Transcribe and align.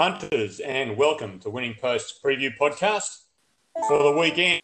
Punters, 0.00 0.60
and 0.60 0.96
welcome 0.96 1.38
to 1.40 1.50
Winning 1.50 1.74
Post 1.78 2.22
preview 2.24 2.50
podcast 2.58 3.24
for 3.86 4.02
the 4.02 4.12
weekend. 4.12 4.62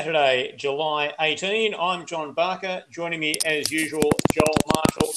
Saturday, 0.00 0.54
July 0.56 1.12
18. 1.18 1.74
I'm 1.74 2.06
John 2.06 2.32
Barker. 2.32 2.84
Joining 2.92 3.18
me, 3.18 3.34
as 3.44 3.72
usual, 3.72 4.08
Joel 4.32 4.54
Marshall 4.72 5.12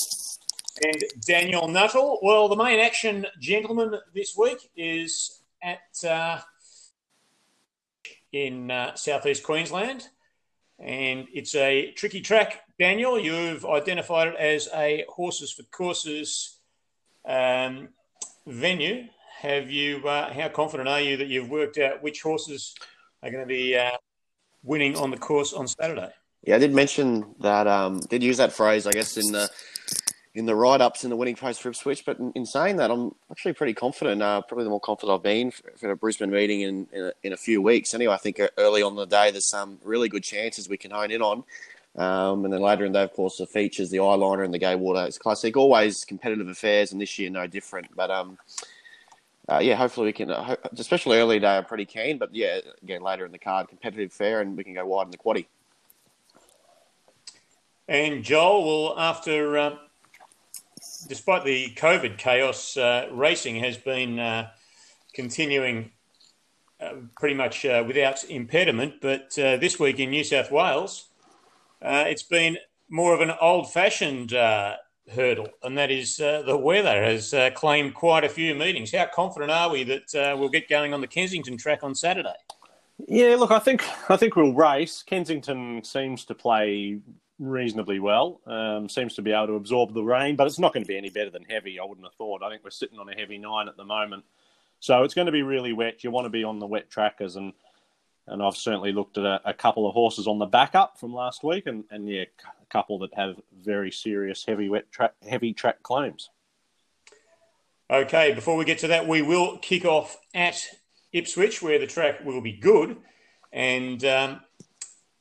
and 0.83 0.95
Daniel 1.27 1.67
Nuttall. 1.67 2.21
Well, 2.23 2.47
the 2.47 2.55
main 2.55 2.79
action, 2.79 3.27
gentlemen, 3.39 3.93
this 4.15 4.35
week 4.35 4.71
is 4.75 5.43
at 5.61 6.09
uh, 6.09 6.39
in 8.31 8.71
uh, 8.71 8.95
southeast 8.95 9.43
Queensland, 9.43 10.07
and 10.79 11.27
it's 11.31 11.53
a 11.53 11.91
tricky 11.91 12.21
track. 12.21 12.61
Daniel, 12.79 13.19
you've 13.19 13.63
identified 13.63 14.29
it 14.29 14.35
as 14.37 14.69
a 14.73 15.05
horses 15.07 15.51
for 15.51 15.61
courses 15.65 16.57
um, 17.25 17.89
venue. 18.47 19.07
Have 19.39 19.69
you? 19.69 20.07
Uh, 20.07 20.31
how 20.31 20.49
confident 20.49 20.87
are 20.87 21.01
you 21.01 21.17
that 21.17 21.27
you've 21.27 21.49
worked 21.49 21.77
out 21.77 22.01
which 22.01 22.21
horses 22.21 22.75
are 23.21 23.29
going 23.29 23.43
to 23.43 23.47
be 23.47 23.75
uh, 23.75 23.91
winning 24.63 24.95
on 24.95 25.11
the 25.11 25.17
course 25.17 25.53
on 25.53 25.67
Saturday? 25.67 26.09
Yeah, 26.43 26.55
I 26.55 26.59
did 26.59 26.73
mention 26.73 27.35
that. 27.41 27.67
Um, 27.67 27.99
did 27.99 28.23
use 28.23 28.37
that 28.37 28.53
phrase, 28.53 28.85
I 28.87 28.91
guess, 28.91 29.17
in 29.17 29.31
the 29.31 29.49
in 30.35 30.45
the 30.45 30.55
write 30.55 30.81
ups 30.81 31.03
in 31.03 31.09
the 31.09 31.15
winning 31.15 31.35
post 31.35 31.61
for 31.61 31.69
Ipswich. 31.69 32.05
But 32.05 32.19
in, 32.19 32.31
in 32.33 32.45
saying 32.45 32.77
that, 32.77 32.89
I'm 32.89 33.13
actually 33.31 33.53
pretty 33.53 33.73
confident. 33.73 34.21
Uh, 34.21 34.41
probably 34.41 34.63
the 34.63 34.69
more 34.69 34.79
confident 34.79 35.15
I've 35.15 35.23
been 35.23 35.51
for, 35.51 35.71
for 35.77 35.91
a 35.91 35.97
Brisbane 35.97 36.31
meeting 36.31 36.61
in 36.61 36.87
in 36.91 37.03
a, 37.05 37.11
in 37.23 37.33
a, 37.33 37.37
few 37.37 37.61
weeks. 37.61 37.93
Anyway, 37.93 38.13
I 38.13 38.17
think 38.17 38.41
early 38.57 38.81
on 38.81 38.95
the 38.95 39.05
day 39.05 39.31
there's 39.31 39.47
some 39.47 39.79
really 39.83 40.09
good 40.09 40.23
chances 40.23 40.67
we 40.67 40.77
can 40.77 40.91
hone 40.91 41.11
in 41.11 41.21
on. 41.21 41.43
Um, 41.95 42.43
and 42.43 42.53
then 42.53 42.61
later 42.61 42.85
in 42.85 42.91
the 42.91 42.99
day, 42.99 43.03
of 43.03 43.13
course, 43.13 43.37
the 43.37 43.45
features, 43.45 43.89
the 43.91 43.97
eyeliner 43.97 44.43
and 44.43 44.53
the 44.53 44.59
Gay 44.59 44.75
Waterhouse 44.75 45.17
Classic. 45.17 45.55
Always 45.55 46.05
competitive 46.05 46.47
affairs, 46.47 46.91
and 46.91 46.99
this 46.99 47.19
year 47.19 47.29
no 47.29 47.45
different. 47.45 47.95
But 47.95 48.09
um, 48.09 48.37
uh, 49.47 49.59
yeah, 49.59 49.75
hopefully 49.75 50.07
we 50.07 50.13
can, 50.13 50.31
uh, 50.31 50.55
especially 50.77 51.19
early 51.19 51.39
day, 51.39 51.57
I'm 51.57 51.65
pretty 51.65 51.85
keen. 51.85 52.17
But 52.17 52.33
yeah, 52.33 52.59
again, 52.81 53.01
later 53.01 53.25
in 53.25 53.31
the 53.31 53.37
card, 53.37 53.67
competitive 53.67 54.11
fair, 54.11 54.41
and 54.41 54.57
we 54.57 54.63
can 54.63 54.73
go 54.73 54.85
wide 54.85 55.05
in 55.05 55.11
the 55.11 55.17
quaddy. 55.17 55.45
And 57.87 58.23
Joel, 58.23 58.65
well, 58.65 58.99
after 58.99 59.57
uh, 59.57 59.75
despite 61.07 61.43
the 61.43 61.73
COVID 61.75 62.17
chaos, 62.17 62.77
uh, 62.77 63.07
racing 63.11 63.57
has 63.57 63.77
been 63.77 64.17
uh, 64.17 64.49
continuing 65.13 65.91
uh, 66.79 66.93
pretty 67.19 67.35
much 67.35 67.65
without 67.65 68.23
impediment. 68.23 68.95
But 69.01 69.31
this 69.35 69.79
week 69.79 69.99
in 69.99 70.09
New 70.09 70.23
South 70.23 70.49
Wales, 70.49 71.09
uh, 71.83 72.05
it's 72.07 72.23
been 72.23 72.57
more 72.89 73.13
of 73.13 73.21
an 73.21 73.31
old-fashioned 73.41 74.31
hurdle, 74.31 75.49
and 75.63 75.77
that 75.77 75.91
is 75.91 76.17
the 76.17 76.57
weather 76.57 77.03
has 77.03 77.33
claimed 77.55 77.93
quite 77.93 78.23
a 78.23 78.29
few 78.29 78.55
meetings. 78.55 78.93
How 78.93 79.07
confident 79.13 79.51
are 79.51 79.69
we 79.69 79.83
that 79.83 80.37
we'll 80.39 80.49
get 80.49 80.69
going 80.69 80.93
on 80.93 81.01
the 81.01 81.07
Kensington 81.07 81.57
track 81.57 81.83
on 81.83 81.93
Saturday? 81.93 82.35
Yeah, 83.07 83.35
look, 83.35 83.51
I 83.51 83.59
think 83.59 83.83
I 84.09 84.15
think 84.15 84.35
we'll 84.35 84.53
race. 84.53 85.03
Kensington 85.03 85.83
seems 85.83 86.23
to 86.25 86.35
play 86.35 86.99
reasonably 87.39 87.99
well. 87.99 88.39
Um, 88.45 88.87
seems 88.87 89.15
to 89.15 89.21
be 89.21 89.31
able 89.31 89.47
to 89.47 89.55
absorb 89.55 89.93
the 89.93 90.03
rain, 90.03 90.35
but 90.35 90.45
it's 90.47 90.59
not 90.59 90.73
going 90.73 90.83
to 90.83 90.87
be 90.87 90.97
any 90.97 91.09
better 91.09 91.31
than 91.31 91.43
heavy. 91.43 91.79
I 91.79 91.83
wouldn't 91.83 92.05
have 92.05 92.13
thought. 92.13 92.43
I 92.43 92.49
think 92.49 92.63
we're 92.63 92.69
sitting 92.69 92.99
on 92.99 93.09
a 93.09 93.15
heavy 93.15 93.37
nine 93.39 93.67
at 93.67 93.75
the 93.75 93.83
moment, 93.83 94.23
so 94.79 95.03
it's 95.03 95.15
going 95.15 95.25
to 95.25 95.31
be 95.31 95.41
really 95.41 95.73
wet. 95.73 96.03
You 96.03 96.11
want 96.11 96.25
to 96.25 96.29
be 96.29 96.43
on 96.43 96.59
the 96.59 96.67
wet 96.67 96.89
trackers, 96.89 97.35
and 97.35 97.51
and 98.27 98.41
I've 98.41 98.55
certainly 98.55 98.91
looked 98.91 99.17
at 99.17 99.25
a, 99.25 99.41
a 99.45 99.53
couple 99.53 99.87
of 99.87 99.93
horses 99.93 100.27
on 100.27 100.39
the 100.39 100.45
backup 100.45 100.99
from 100.99 101.13
last 101.13 101.43
week, 101.43 101.67
and 101.67 101.83
and 101.91 102.07
yeah, 102.07 102.23
a 102.37 102.65
couple 102.69 102.99
that 102.99 103.13
have 103.15 103.35
very 103.61 103.91
serious 103.91 104.45
heavy 104.45 104.69
wet 104.69 104.91
track 104.91 105.13
heavy 105.27 105.53
track 105.53 105.83
claims. 105.83 106.29
Okay, 107.89 108.33
before 108.33 108.57
we 108.57 108.65
get 108.65 108.79
to 108.79 108.87
that, 108.87 109.07
we 109.07 109.21
will 109.21 109.57
kick 109.57 109.85
off 109.85 110.17
at 110.33 110.65
Ipswich, 111.11 111.61
where 111.61 111.79
the 111.79 111.87
track 111.87 112.23
will 112.25 112.41
be 112.41 112.53
good, 112.53 112.97
and. 113.51 114.03
Um, 114.03 114.39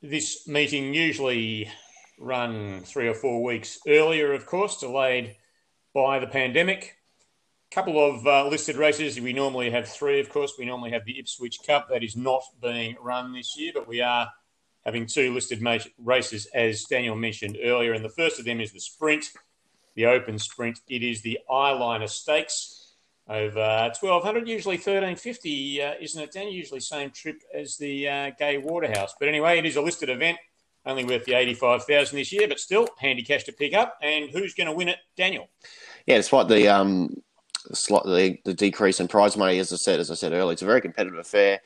this 0.03 0.49
meeting 0.49 0.93
usually 0.93 1.71
run 2.19 2.81
three 2.85 3.09
or 3.09 3.15
four 3.15 3.43
weeks 3.43 3.79
earlier, 3.87 4.33
of 4.33 4.47
course, 4.47 4.79
delayed 4.79 5.37
by 5.95 6.19
the 6.19 6.27
pandemic. 6.27 6.97
Couple 7.73 8.05
of 8.05 8.27
uh, 8.27 8.47
listed 8.49 8.77
races. 8.77 9.19
We 9.19 9.33
normally 9.33 9.71
have 9.71 9.89
three, 9.89 10.21
of 10.21 10.29
course. 10.29 10.53
We 10.59 10.67
normally 10.67 10.91
have 10.91 11.07
the 11.07 11.19
Ipswich 11.19 11.61
Cup. 11.67 11.89
That 11.89 12.05
is 12.05 12.15
not 12.15 12.43
being 12.61 12.97
run 13.01 13.33
this 13.33 13.57
year, 13.57 13.73
but 13.73 13.89
we 13.89 14.03
are 14.03 14.31
having 14.85 15.07
two 15.07 15.33
listed 15.33 15.67
races, 15.97 16.47
as 16.53 16.85
Daniel 16.85 17.17
mentioned 17.17 17.57
earlier. 17.65 17.95
And 17.95 18.05
the 18.05 18.11
first 18.11 18.39
of 18.39 18.45
them 18.45 18.61
is 18.61 18.73
the 18.73 18.81
sprint, 18.81 19.25
the 19.95 20.05
open 20.05 20.39
sprint. 20.39 20.81
It 20.87 21.03
is 21.03 21.23
the 21.23 21.39
Eyeliner 21.51 22.11
Stakes 22.11 22.93
over 23.27 23.91
1200, 23.99 24.47
usually 24.47 24.77
1350, 24.77 25.83
uh, 25.83 25.95
isn't 25.99 26.23
it, 26.23 26.31
Daniel? 26.31 26.53
Usually 26.53 26.81
same 26.81 27.11
trip 27.11 27.37
as 27.55 27.79
the 27.79 28.07
uh, 28.07 28.31
Gay 28.39 28.59
Waterhouse. 28.59 29.15
But 29.19 29.29
anyway, 29.29 29.59
it 29.59 29.65
is 29.65 29.77
a 29.77 29.81
listed 29.81 30.11
event 30.11 30.37
only 30.85 31.07
worth 31.07 31.25
the 31.25 31.33
85,000 31.33 32.19
this 32.19 32.33
year, 32.33 32.49
but 32.49 32.61
still 32.61 32.87
handy 32.99 33.23
cash 33.23 33.45
to 33.45 33.53
pick 33.53 33.73
up. 33.73 33.97
And 34.03 34.29
who's 34.29 34.53
going 34.53 34.67
to 34.67 34.75
win 34.75 34.89
it, 34.89 34.99
Daniel? 35.17 35.49
Yeah, 36.05 36.19
despite 36.19 36.49
the 36.49 36.69
um, 36.69 37.23
slightly 37.73 38.41
the 38.45 38.55
decrease 38.55 39.01
in 39.01 39.09
prize 39.09 39.37
money, 39.37 39.59
as 39.59 39.73
I 39.73 39.77
said, 39.77 40.01
as 40.01 40.11
I 40.11 40.15
said 40.15 40.33
earlier, 40.33 40.53
it's 40.53 40.63
a 40.63 40.67
very 40.67 40.81
competitive 40.81 41.19
affair. 41.19 41.61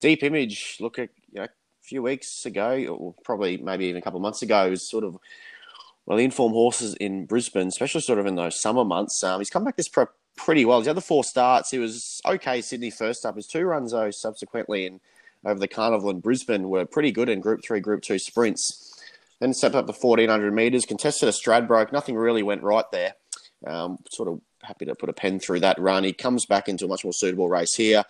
Deep 0.00 0.22
Image, 0.22 0.78
look 0.80 0.98
at 0.98 1.10
you 1.32 1.40
know, 1.40 1.44
a 1.44 1.48
few 1.82 2.02
weeks 2.02 2.46
ago, 2.46 2.86
or 2.86 3.14
probably 3.24 3.56
maybe 3.58 3.86
even 3.86 4.00
a 4.00 4.02
couple 4.02 4.18
of 4.18 4.22
months 4.22 4.42
ago, 4.42 4.70
was 4.70 4.88
sort 4.88 5.04
of 5.04 5.18
well, 6.06 6.18
the 6.18 6.24
informed 6.24 6.54
horses 6.54 6.94
in 6.94 7.26
Brisbane, 7.26 7.68
especially 7.68 8.00
sort 8.00 8.18
of 8.18 8.26
in 8.26 8.34
those 8.34 8.60
summer 8.60 8.84
months. 8.84 9.22
Um, 9.22 9.40
he's 9.40 9.50
come 9.50 9.64
back 9.64 9.76
this 9.76 9.88
prep 9.88 10.10
pretty 10.36 10.64
well. 10.64 10.78
His 10.78 10.88
other 10.88 11.00
four 11.00 11.22
starts, 11.22 11.70
he 11.70 11.78
was 11.78 12.20
okay. 12.26 12.60
Sydney 12.60 12.90
first 12.90 13.24
up, 13.24 13.36
his 13.36 13.46
two 13.46 13.64
runs 13.64 13.92
though 13.92 14.10
subsequently, 14.10 14.86
and 14.86 15.00
over 15.44 15.60
the 15.60 15.68
Carnival 15.68 16.10
in 16.10 16.20
Brisbane 16.20 16.68
were 16.68 16.84
pretty 16.86 17.12
good 17.12 17.28
in 17.28 17.40
Group 17.40 17.62
3, 17.64 17.80
Group 17.80 18.02
2 18.02 18.18
sprints. 18.18 19.00
Then 19.40 19.52
stepped 19.52 19.74
up 19.74 19.86
to 19.86 19.92
1400 19.92 20.52
metres, 20.52 20.86
contested 20.86 21.28
a 21.28 21.32
Stradbroke. 21.32 21.92
Nothing 21.92 22.14
really 22.14 22.44
went 22.44 22.62
right 22.62 22.84
there. 22.92 23.14
Um, 23.66 23.98
sort 24.08 24.28
of 24.28 24.40
happy 24.62 24.84
to 24.86 24.94
put 24.94 25.08
a 25.08 25.12
pen 25.12 25.40
through 25.40 25.60
that 25.60 25.78
run. 25.78 26.04
He 26.04 26.12
comes 26.12 26.46
back 26.46 26.68
into 26.68 26.84
a 26.84 26.88
much 26.88 27.04
more 27.04 27.12
suitable 27.12 27.48
race 27.48 27.74
here 27.74 28.04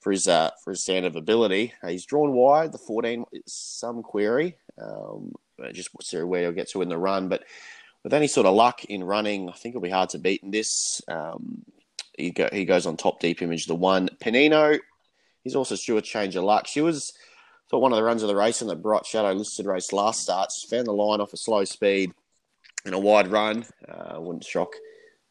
for 0.00 0.12
his 0.12 0.28
uh, 0.28 0.50
for 0.62 0.70
his 0.70 0.82
stand 0.82 1.06
of 1.06 1.16
ability. 1.16 1.72
Uh, 1.82 1.88
he's 1.88 2.06
drawn 2.06 2.32
wide. 2.32 2.72
The 2.72 2.78
14 2.78 3.24
is 3.32 3.42
some 3.46 4.02
query. 4.02 4.56
Um, 4.80 5.32
just 5.72 5.90
see 6.02 6.20
where 6.22 6.42
he'll 6.42 6.52
get 6.52 6.68
to 6.70 6.82
in 6.82 6.88
the 6.88 6.98
run. 6.98 7.28
But 7.28 7.44
with 8.02 8.12
any 8.12 8.26
sort 8.26 8.46
of 8.46 8.54
luck 8.54 8.84
in 8.84 9.04
running, 9.04 9.48
I 9.48 9.52
think 9.52 9.72
it'll 9.72 9.82
be 9.82 9.90
hard 9.90 10.10
to 10.10 10.18
beat 10.18 10.42
in 10.42 10.50
this. 10.50 11.00
Um, 11.08 11.64
he, 12.16 12.30
go, 12.30 12.48
he 12.52 12.64
goes 12.64 12.86
on 12.86 12.96
top 12.96 13.20
deep 13.20 13.42
image. 13.42 13.66
The 13.66 13.74
one 13.74 14.08
Panino 14.20 14.78
He's 15.44 15.54
also 15.54 15.74
Stuart 15.74 16.04
Change 16.04 16.36
of 16.36 16.44
Luck. 16.44 16.66
She 16.66 16.80
was 16.80 17.12
thought 17.70 17.82
one 17.82 17.92
of 17.92 17.96
the 17.96 18.02
runs 18.02 18.22
of 18.22 18.28
the 18.28 18.36
race 18.36 18.62
in 18.62 18.68
the 18.68 18.74
Bright 18.74 19.06
Shadow 19.06 19.32
listed 19.32 19.66
race 19.66 19.92
last 19.92 20.22
start. 20.22 20.50
She 20.50 20.66
found 20.66 20.86
the 20.86 20.92
line 20.92 21.20
off 21.20 21.34
a 21.34 21.36
slow 21.36 21.64
speed 21.64 22.12
in 22.86 22.94
a 22.94 22.98
wide 22.98 23.28
run. 23.28 23.66
Uh, 23.86 24.20
wouldn't 24.20 24.44
shock 24.44 24.72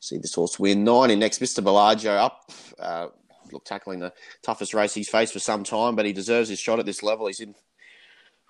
see 0.04 0.18
this 0.18 0.34
horse 0.34 0.60
win. 0.60 0.84
Nine 0.84 1.12
in 1.12 1.20
next, 1.20 1.40
Mr. 1.40 1.64
Bellagio 1.64 2.12
up. 2.12 2.52
Uh, 2.78 3.08
look, 3.52 3.66
tackling 3.66 4.00
the 4.00 4.14
toughest 4.42 4.74
race 4.74 4.94
he's 4.94 5.10
faced 5.10 5.34
for 5.34 5.40
some 5.40 5.64
time, 5.64 5.96
but 5.96 6.06
he 6.06 6.14
deserves 6.14 6.50
his 6.50 6.60
shot 6.60 6.80
at 6.80 6.86
this 6.86 7.04
level. 7.04 7.28
He's 7.28 7.40
in 7.40 7.56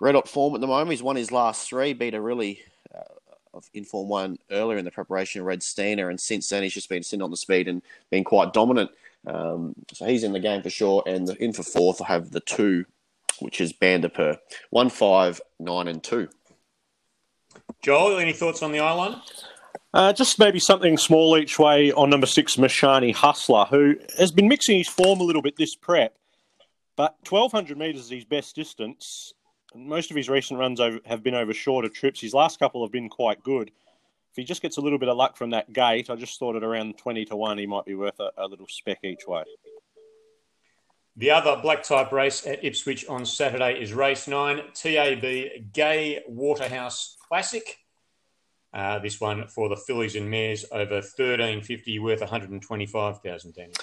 red 0.00 0.14
hot 0.14 0.28
form 0.28 0.54
at 0.54 0.60
the 0.60 0.66
moment. 0.66 0.90
He's 0.90 1.02
won 1.02 1.16
his 1.16 1.30
last 1.30 1.68
three, 1.68 1.92
beat 1.92 2.14
a 2.14 2.20
really 2.20 2.60
uh, 2.94 3.60
inform 3.72 4.08
one 4.08 4.38
earlier 4.50 4.78
in 4.78 4.84
the 4.84 4.90
preparation, 4.90 5.44
Red 5.44 5.62
Steiner, 5.62 6.10
and 6.10 6.20
since 6.20 6.48
then 6.48 6.62
he's 6.62 6.74
just 6.74 6.88
been 6.88 7.02
sitting 7.02 7.22
on 7.22 7.30
the 7.30 7.36
speed 7.36 7.68
and 7.68 7.82
been 8.10 8.24
quite 8.24 8.52
dominant. 8.52 8.90
Um, 9.26 9.74
so 9.92 10.04
he's 10.06 10.24
in 10.24 10.32
the 10.32 10.40
game 10.40 10.62
for 10.62 10.70
sure. 10.70 11.02
And 11.06 11.26
the, 11.28 11.42
in 11.42 11.52
for 11.52 11.62
fourth, 11.62 12.02
I 12.02 12.06
have 12.06 12.30
the 12.30 12.40
two, 12.40 12.84
which 13.38 13.60
is 13.60 13.72
Banderper. 13.72 14.38
One, 14.70 14.90
five, 14.90 15.40
nine, 15.58 15.88
and 15.88 16.02
two. 16.02 16.28
Joel, 17.82 18.18
any 18.18 18.32
thoughts 18.32 18.62
on 18.62 18.72
the 18.72 18.78
eyeliner? 18.78 19.20
Uh, 19.94 20.12
just 20.12 20.38
maybe 20.38 20.58
something 20.58 20.98
small 20.98 21.38
each 21.38 21.58
way 21.58 21.92
on 21.92 22.10
number 22.10 22.26
six, 22.26 22.56
Mashani 22.56 23.14
Hustler, 23.14 23.64
who 23.66 23.94
has 24.18 24.32
been 24.32 24.48
mixing 24.48 24.76
his 24.76 24.88
form 24.88 25.20
a 25.20 25.24
little 25.24 25.42
bit 25.42 25.56
this 25.56 25.76
prep. 25.76 26.16
But 26.96 27.16
1200 27.28 27.78
metres 27.78 28.06
is 28.06 28.10
his 28.10 28.24
best 28.24 28.56
distance. 28.56 29.32
Most 29.74 30.10
of 30.10 30.16
his 30.16 30.28
recent 30.28 30.58
runs 30.58 30.80
over, 30.80 30.98
have 31.06 31.22
been 31.22 31.34
over 31.34 31.54
shorter 31.54 31.88
trips. 31.88 32.20
His 32.20 32.34
last 32.34 32.58
couple 32.58 32.84
have 32.84 32.92
been 32.92 33.08
quite 33.08 33.42
good 33.42 33.70
if 34.34 34.38
he 34.38 34.42
just 34.42 34.62
gets 34.62 34.78
a 34.78 34.80
little 34.80 34.98
bit 34.98 35.08
of 35.08 35.16
luck 35.16 35.36
from 35.36 35.50
that 35.50 35.72
gate, 35.72 36.10
I 36.10 36.16
just 36.16 36.40
thought 36.40 36.56
at 36.56 36.64
around 36.64 36.98
20 36.98 37.24
to 37.26 37.36
1, 37.36 37.56
he 37.56 37.66
might 37.66 37.84
be 37.84 37.94
worth 37.94 38.18
a, 38.18 38.30
a 38.36 38.48
little 38.48 38.66
speck 38.68 38.98
each 39.04 39.28
way. 39.28 39.44
The 41.16 41.30
other 41.30 41.56
black 41.62 41.84
type 41.84 42.10
race 42.10 42.44
at 42.44 42.64
Ipswich 42.64 43.06
on 43.06 43.24
Saturday 43.24 43.80
is 43.80 43.92
race 43.92 44.26
nine, 44.26 44.60
TAB 44.74 45.22
Gay 45.72 46.24
Waterhouse 46.26 47.16
Classic. 47.28 47.78
Uh, 48.74 48.98
this 48.98 49.20
one 49.20 49.46
for 49.46 49.68
the 49.68 49.76
fillies 49.76 50.16
and 50.16 50.28
mares 50.28 50.64
over 50.72 50.96
1350 50.96 51.98
worth 52.00 52.20
125,000 52.20 53.54
Daniel. 53.54 53.74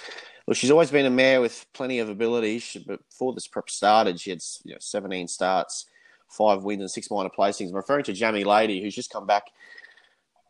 Well, 0.46 0.54
she's 0.54 0.70
always 0.70 0.90
been 0.90 1.06
a 1.06 1.10
mare 1.10 1.40
with 1.40 1.64
plenty 1.72 1.98
of 1.98 2.10
ability. 2.10 2.58
She, 2.58 2.80
before 2.80 3.32
this 3.32 3.46
prep 3.46 3.70
started, 3.70 4.20
she 4.20 4.30
had 4.30 4.42
you 4.64 4.72
know, 4.72 4.78
17 4.78 5.28
starts, 5.28 5.86
five 6.28 6.64
wins, 6.64 6.82
and 6.82 6.90
six 6.90 7.10
minor 7.10 7.30
placings. 7.30 7.70
I'm 7.70 7.76
referring 7.76 8.04
to 8.04 8.12
Jamie 8.12 8.44
Lady, 8.44 8.82
who's 8.82 8.94
just 8.94 9.10
come 9.10 9.26
back 9.26 9.44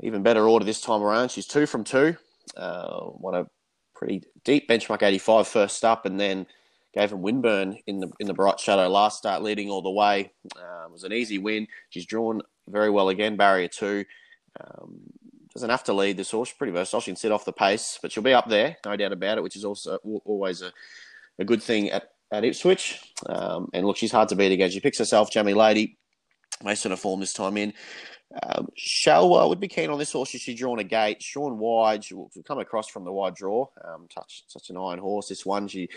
even 0.01 0.25
better 0.25 0.49
order 0.49 0.65
this 0.65 0.81
time 0.81 1.03
around. 1.03 1.31
She's 1.31 1.47
two 1.47 1.67
from 1.67 1.85
two. 1.85 2.17
Uh, 2.57 3.11
a 3.33 3.47
pretty 3.95 4.25
deep 4.43 4.69
benchmark 4.69 5.03
85 5.03 5.47
first 5.47 5.85
up, 5.85 6.05
and 6.05 6.19
then 6.19 6.47
gave 6.93 7.13
him 7.13 7.23
Winburn 7.23 7.79
in 7.87 8.01
the 8.01 8.11
in 8.19 8.27
the 8.27 8.35
bright 8.35 8.59
shadow 8.59 8.89
last 8.89 9.19
start, 9.19 9.43
leading 9.43 9.71
all 9.71 9.83
the 9.83 9.91
way. 9.91 10.33
It 10.45 10.91
was 10.91 11.05
an 11.05 11.13
easy 11.13 11.39
win. 11.39 11.69
She's 11.91 12.07
drawn 12.07 12.43
very 12.69 12.91
well 12.91 13.09
again, 13.09 13.37
barrier 13.37 13.69
two. 13.69 14.05
Um, 14.61 15.01
doesn't 15.53 15.71
have 15.71 15.85
to 15.85 15.93
lead 15.93 16.17
this 16.17 16.31
horse. 16.31 16.53
Pretty 16.53 16.73
versatile. 16.73 17.01
She 17.01 17.11
can 17.11 17.17
sit 17.17 17.33
off 17.33 17.45
the 17.45 17.53
pace, 17.53 17.99
but 18.01 18.11
she'll 18.11 18.23
be 18.23 18.33
up 18.33 18.49
there, 18.49 18.77
no 18.85 18.97
doubt 18.97 19.13
about 19.13 19.39
it, 19.39 19.43
which 19.43 19.57
is 19.57 19.65
also 19.65 19.99
always 20.25 20.63
a, 20.63 20.73
a 21.39 21.45
good 21.45 21.63
thing 21.63 21.91
at, 21.91 22.13
at 22.31 22.45
Ipswich. 22.45 23.01
Um, 23.27 23.69
and 23.75 23.87
look, 23.87 23.97
she's 23.97 24.13
hard 24.13 24.31
to 24.31 24.37
beat 24.37 24.53
again. 24.53 24.71
She 24.71 24.81
picks 24.81 24.99
herself, 24.99 25.31
Jamie 25.31 25.55
Lady. 25.55 25.99
Mason 26.63 26.93
of 26.93 27.01
form 27.01 27.21
this 27.21 27.33
time 27.33 27.57
in. 27.57 27.73
Um, 28.43 28.69
Shalwa 28.79 29.49
would 29.49 29.61
be 29.61 29.69
keen 29.69 29.91
on 29.91 29.99
this 29.99 30.13
horse. 30.13 30.31
She's 30.31 30.59
drawn 30.59 30.79
a 30.79 30.85
gate. 30.85 31.23
Sean 31.23 31.59
Wide, 31.59 32.05
she 32.05 32.15
will 32.15 32.31
come 32.47 32.59
across 32.59 32.89
from 32.89 33.05
the 33.05 33.13
wide 33.13 33.35
draw. 33.35 33.67
Um, 33.85 34.07
touch, 34.09 34.45
such 34.47 34.71
an 34.71 34.77
iron 34.77 34.99
horse. 34.99 35.29
This 35.29 35.45
one, 35.45 35.69
she 35.69 35.89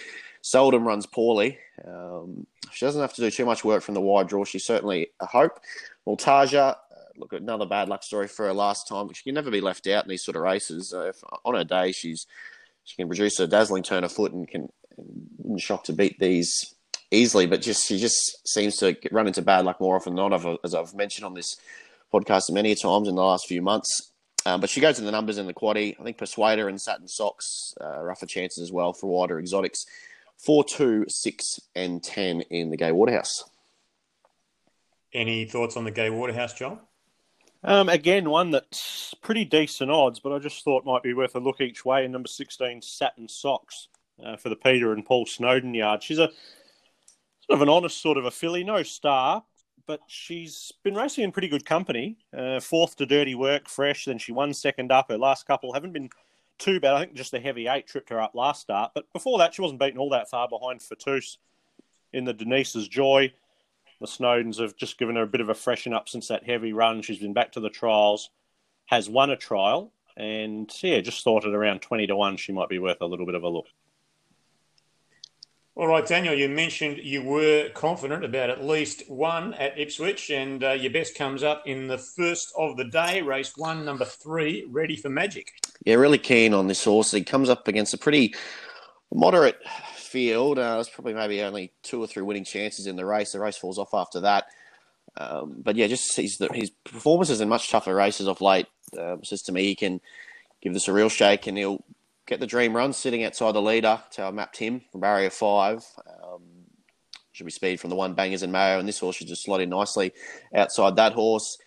seldom 0.41 0.85
runs 0.85 1.05
poorly. 1.05 1.57
Um, 1.87 2.45
she 2.71 2.85
doesn't 2.85 3.01
have 3.01 3.13
to 3.13 3.21
do 3.21 3.31
too 3.31 3.45
much 3.45 3.63
work 3.63 3.83
from 3.83 3.93
the 3.93 4.01
wide 4.01 4.27
draw. 4.27 4.43
She's 4.43 4.65
certainly 4.65 5.07
a 5.21 5.25
hope. 5.25 5.59
Multaja, 6.05 6.75
look, 7.17 7.33
at 7.33 7.41
another 7.41 7.65
bad 7.65 7.89
luck 7.89 8.03
story 8.03 8.27
for 8.27 8.45
her 8.45 8.53
last 8.53 8.87
time. 8.87 9.11
She 9.13 9.23
can 9.23 9.35
never 9.35 9.51
be 9.51 9.61
left 9.61 9.87
out 9.87 10.03
in 10.03 10.09
these 10.09 10.23
sort 10.23 10.35
of 10.35 10.43
races. 10.43 10.93
If, 10.95 11.17
on 11.43 11.55
her 11.55 11.63
day, 11.63 11.91
she's 11.91 12.25
she 12.83 12.95
can 12.95 13.07
produce 13.07 13.39
a 13.39 13.47
dazzling 13.47 13.83
turn 13.83 14.03
of 14.03 14.11
foot 14.11 14.31
and 14.31 14.47
can 14.47 14.69
shock 15.57 15.83
to 15.85 15.93
beat 15.93 16.19
these 16.19 16.75
easily. 17.11 17.47
But 17.47 17.61
just 17.61 17.87
she 17.87 17.97
just 17.97 18.47
seems 18.47 18.77
to 18.77 18.93
get, 18.93 19.11
run 19.11 19.27
into 19.27 19.41
bad 19.41 19.65
luck 19.65 19.81
more 19.81 19.95
often 19.95 20.15
than 20.15 20.29
not, 20.29 20.59
as 20.63 20.75
I've 20.75 20.93
mentioned 20.93 21.25
on 21.25 21.33
this 21.33 21.57
podcast 22.13 22.51
many 22.51 22.75
times 22.75 23.07
in 23.07 23.15
the 23.15 23.23
last 23.23 23.47
few 23.47 23.61
months. 23.61 24.11
Um, 24.45 24.61
but 24.61 24.69
she 24.69 24.79
goes 24.79 24.99
in 24.99 25.05
the 25.05 25.11
numbers 25.11 25.39
in 25.39 25.47
the 25.47 25.53
quaddy. 25.53 25.99
I 25.99 26.03
think 26.03 26.17
Persuader 26.17 26.69
and 26.69 26.79
Satin 26.79 27.07
Socks 27.07 27.73
uh, 27.81 27.99
rougher 28.01 28.27
chances 28.27 28.61
as 28.61 28.71
well 28.71 28.93
for 28.93 29.07
wider 29.07 29.39
exotics. 29.39 29.85
4, 30.37 30.63
2, 30.65 31.05
6, 31.07 31.59
and 31.75 32.03
10 32.03 32.41
in 32.41 32.69
the 32.69 32.77
Gay 32.77 32.91
Waterhouse. 32.91 33.43
Any 35.13 35.45
thoughts 35.45 35.77
on 35.77 35.85
the 35.85 35.91
Gay 35.91 36.09
Waterhouse, 36.09 36.53
John? 36.53 36.79
Um, 37.67 37.89
again, 37.89 38.29
one 38.29 38.51
that's 38.51 39.15
pretty 39.23 39.43
decent 39.43 39.89
odds, 39.89 40.19
but 40.19 40.31
I 40.31 40.37
just 40.37 40.63
thought 40.63 40.85
might 40.85 41.01
be 41.01 41.15
worth 41.15 41.35
a 41.35 41.39
look 41.39 41.61
each 41.61 41.83
way. 41.83 42.05
In 42.05 42.11
number 42.11 42.27
16, 42.27 42.79
Satin 42.83 43.27
Socks 43.27 43.87
uh, 44.23 44.37
for 44.37 44.49
the 44.49 44.55
Peter 44.55 44.93
and 44.93 45.03
Paul 45.03 45.25
Snowden 45.25 45.73
yard. 45.73 46.03
She's 46.03 46.19
a 46.19 46.29
sort 47.41 47.57
of 47.57 47.61
an 47.63 47.69
honest 47.69 47.99
sort 47.99 48.19
of 48.19 48.25
a 48.25 48.31
filly, 48.31 48.63
no 48.63 48.83
star, 48.83 49.43
but 49.87 49.99
she's 50.05 50.71
been 50.83 50.93
racing 50.93 51.23
in 51.23 51.31
pretty 51.31 51.47
good 51.47 51.65
company. 51.65 52.17
Uh, 52.37 52.59
fourth 52.59 52.95
to 52.97 53.05
Dirty 53.07 53.33
Work, 53.33 53.67
fresh. 53.67 54.05
Then 54.05 54.19
she 54.19 54.31
won 54.31 54.53
second 54.53 54.91
up. 54.91 55.09
Her 55.09 55.17
last 55.17 55.47
couple 55.47 55.73
haven't 55.73 55.93
been 55.93 56.11
too 56.59 56.79
bad. 56.79 56.93
I 56.93 56.99
think 56.99 57.15
just 57.15 57.31
the 57.31 57.39
heavy 57.39 57.67
eight 57.67 57.87
tripped 57.87 58.09
her 58.11 58.21
up 58.21 58.35
last 58.35 58.61
start. 58.61 58.91
But 58.93 59.11
before 59.11 59.39
that, 59.39 59.55
she 59.55 59.63
wasn't 59.63 59.79
beaten 59.79 59.97
all 59.97 60.11
that 60.11 60.29
far 60.29 60.47
behind 60.47 60.81
Fatus 60.83 61.39
in 62.13 62.25
the 62.25 62.33
Denise's 62.33 62.87
Joy. 62.87 63.33
The 63.99 64.07
Snowdens 64.07 64.59
have 64.59 64.75
just 64.75 64.97
given 64.97 65.15
her 65.15 65.23
a 65.23 65.27
bit 65.27 65.41
of 65.41 65.49
a 65.49 65.53
freshen 65.53 65.93
up 65.93 66.09
since 66.09 66.27
that 66.27 66.43
heavy 66.43 66.73
run. 66.73 67.01
She's 67.01 67.19
been 67.19 67.33
back 67.33 67.53
to 67.53 67.59
the 67.59 67.69
trials, 67.69 68.29
has 68.85 69.09
won 69.09 69.29
a 69.29 69.37
trial, 69.37 69.91
and 70.17 70.71
yeah, 70.81 71.01
just 71.01 71.23
thought 71.23 71.45
at 71.45 71.53
around 71.53 71.81
20 71.81 72.07
to 72.07 72.15
1 72.15 72.37
she 72.37 72.51
might 72.51 72.69
be 72.69 72.79
worth 72.79 73.01
a 73.01 73.05
little 73.05 73.25
bit 73.25 73.35
of 73.35 73.43
a 73.43 73.49
look. 73.49 73.67
All 75.77 75.87
right, 75.87 76.07
Daniel, 76.07 76.33
you 76.33 76.47
mentioned 76.47 76.99
you 76.99 77.21
were 77.21 77.67
confident 77.73 78.23
about 78.23 78.49
at 78.49 78.63
least 78.63 79.09
one 79.09 79.53
at 79.55 79.77
Ipswich, 79.77 80.29
and 80.29 80.63
uh, 80.63 80.71
your 80.71 80.91
best 80.91 81.17
comes 81.17 81.43
up 81.43 81.63
in 81.65 81.87
the 81.87 81.97
first 81.97 82.53
of 82.57 82.77
the 82.77 82.85
day, 82.85 83.21
race 83.21 83.57
one, 83.57 83.83
number 83.83 84.05
three, 84.05 84.65
ready 84.69 84.95
for 84.95 85.09
magic. 85.09 85.51
Yeah, 85.85 85.95
really 85.95 86.17
keen 86.17 86.53
on 86.53 86.67
this 86.67 86.85
horse. 86.85 87.11
He 87.11 87.25
comes 87.25 87.49
up 87.49 87.67
against 87.67 87.93
a 87.93 87.97
pretty 87.97 88.35
moderate 89.13 89.57
field. 90.15 90.57
Uh, 90.57 90.75
there's 90.75 90.87
probably 90.87 91.13
maybe 91.13 91.41
only 91.41 91.73
two 91.83 92.01
or 92.01 92.07
three 92.07 92.23
winning 92.23 92.45
chances 92.45 92.87
in 92.87 92.95
the 92.95 93.05
race. 93.05 93.33
The 93.33 93.39
race 93.41 93.57
falls 93.57 93.77
off 93.77 93.93
after 93.93 94.21
that. 94.21 94.45
Um, 95.17 95.57
but 95.61 95.75
yeah, 95.75 95.87
just 95.87 96.15
his, 96.15 96.41
his 96.53 96.69
performances 96.69 97.41
in 97.41 97.49
much 97.49 97.69
tougher 97.69 97.93
races 97.93 98.29
of 98.29 98.39
late 98.39 98.67
um, 98.97 99.25
says 99.25 99.41
to 99.43 99.51
me 99.51 99.63
he 99.63 99.75
can 99.75 99.99
give 100.61 100.73
this 100.73 100.87
a 100.87 100.93
real 100.93 101.09
shake 101.09 101.47
and 101.47 101.57
he'll 101.57 101.83
get 102.27 102.39
the 102.39 102.47
dream 102.47 102.73
run 102.73 102.93
sitting 102.93 103.25
outside 103.25 103.51
the 103.51 103.61
leader. 103.61 104.01
How 104.15 104.29
I 104.29 104.31
mapped 104.31 104.55
him 104.55 104.83
from 104.89 105.01
barrier 105.01 105.29
five. 105.29 105.83
Um, 106.07 106.43
should 107.33 107.45
be 107.45 107.51
speed 107.51 107.81
from 107.81 107.89
the 107.89 107.97
one 107.97 108.13
bangers 108.13 108.43
and 108.43 108.53
Mayo, 108.53 108.79
and 108.79 108.87
this 108.87 108.99
horse 108.99 109.17
should 109.17 109.27
just 109.27 109.43
slot 109.43 109.59
in 109.59 109.69
nicely 109.69 110.13
outside 110.55 110.95
that 110.95 111.11
horse. 111.11 111.57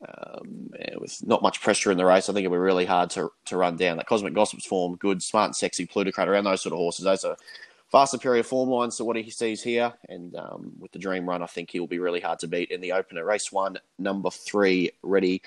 Um, 0.00 0.70
with 0.98 1.26
not 1.26 1.42
much 1.42 1.60
pressure 1.60 1.90
in 1.90 1.98
the 1.98 2.06
race, 2.06 2.30
I 2.30 2.32
think 2.32 2.46
it'll 2.46 2.54
be 2.54 2.58
really 2.58 2.86
hard 2.86 3.10
to 3.10 3.30
to 3.46 3.56
run 3.58 3.76
down. 3.76 3.98
That 3.98 4.06
Cosmic 4.06 4.32
Gossip's 4.32 4.64
form, 4.66 4.96
good, 4.96 5.22
smart 5.22 5.48
and 5.48 5.56
sexy, 5.56 5.84
plutocrat 5.84 6.28
around 6.28 6.44
those 6.44 6.62
sort 6.62 6.72
of 6.72 6.78
horses. 6.78 7.04
Those 7.04 7.24
are 7.24 7.36
far 7.88 8.06
superior 8.06 8.42
form 8.42 8.68
lines 8.68 8.96
to 8.96 9.04
what 9.04 9.16
he 9.16 9.30
sees 9.30 9.62
here. 9.62 9.92
And 10.08 10.34
um, 10.36 10.72
with 10.78 10.92
the 10.92 10.98
Dream 10.98 11.28
Run, 11.28 11.42
I 11.42 11.46
think 11.46 11.70
he 11.70 11.80
will 11.80 11.86
be 11.86 11.98
really 11.98 12.20
hard 12.20 12.38
to 12.40 12.48
beat 12.48 12.70
in 12.70 12.80
the 12.80 12.92
opener. 12.92 13.24
Race 13.24 13.50
one, 13.50 13.78
number 13.98 14.30
three, 14.30 14.92
ready 15.02 15.42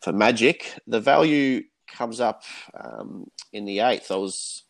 for 0.00 0.12
Magic. 0.12 0.72
The 0.86 1.00
value 1.00 1.64
comes 1.86 2.20
up 2.20 2.42
um, 2.78 3.30
in 3.52 3.64
the 3.64 3.80
eighth. 3.80 4.10
I 4.10 4.16
was 4.16 4.64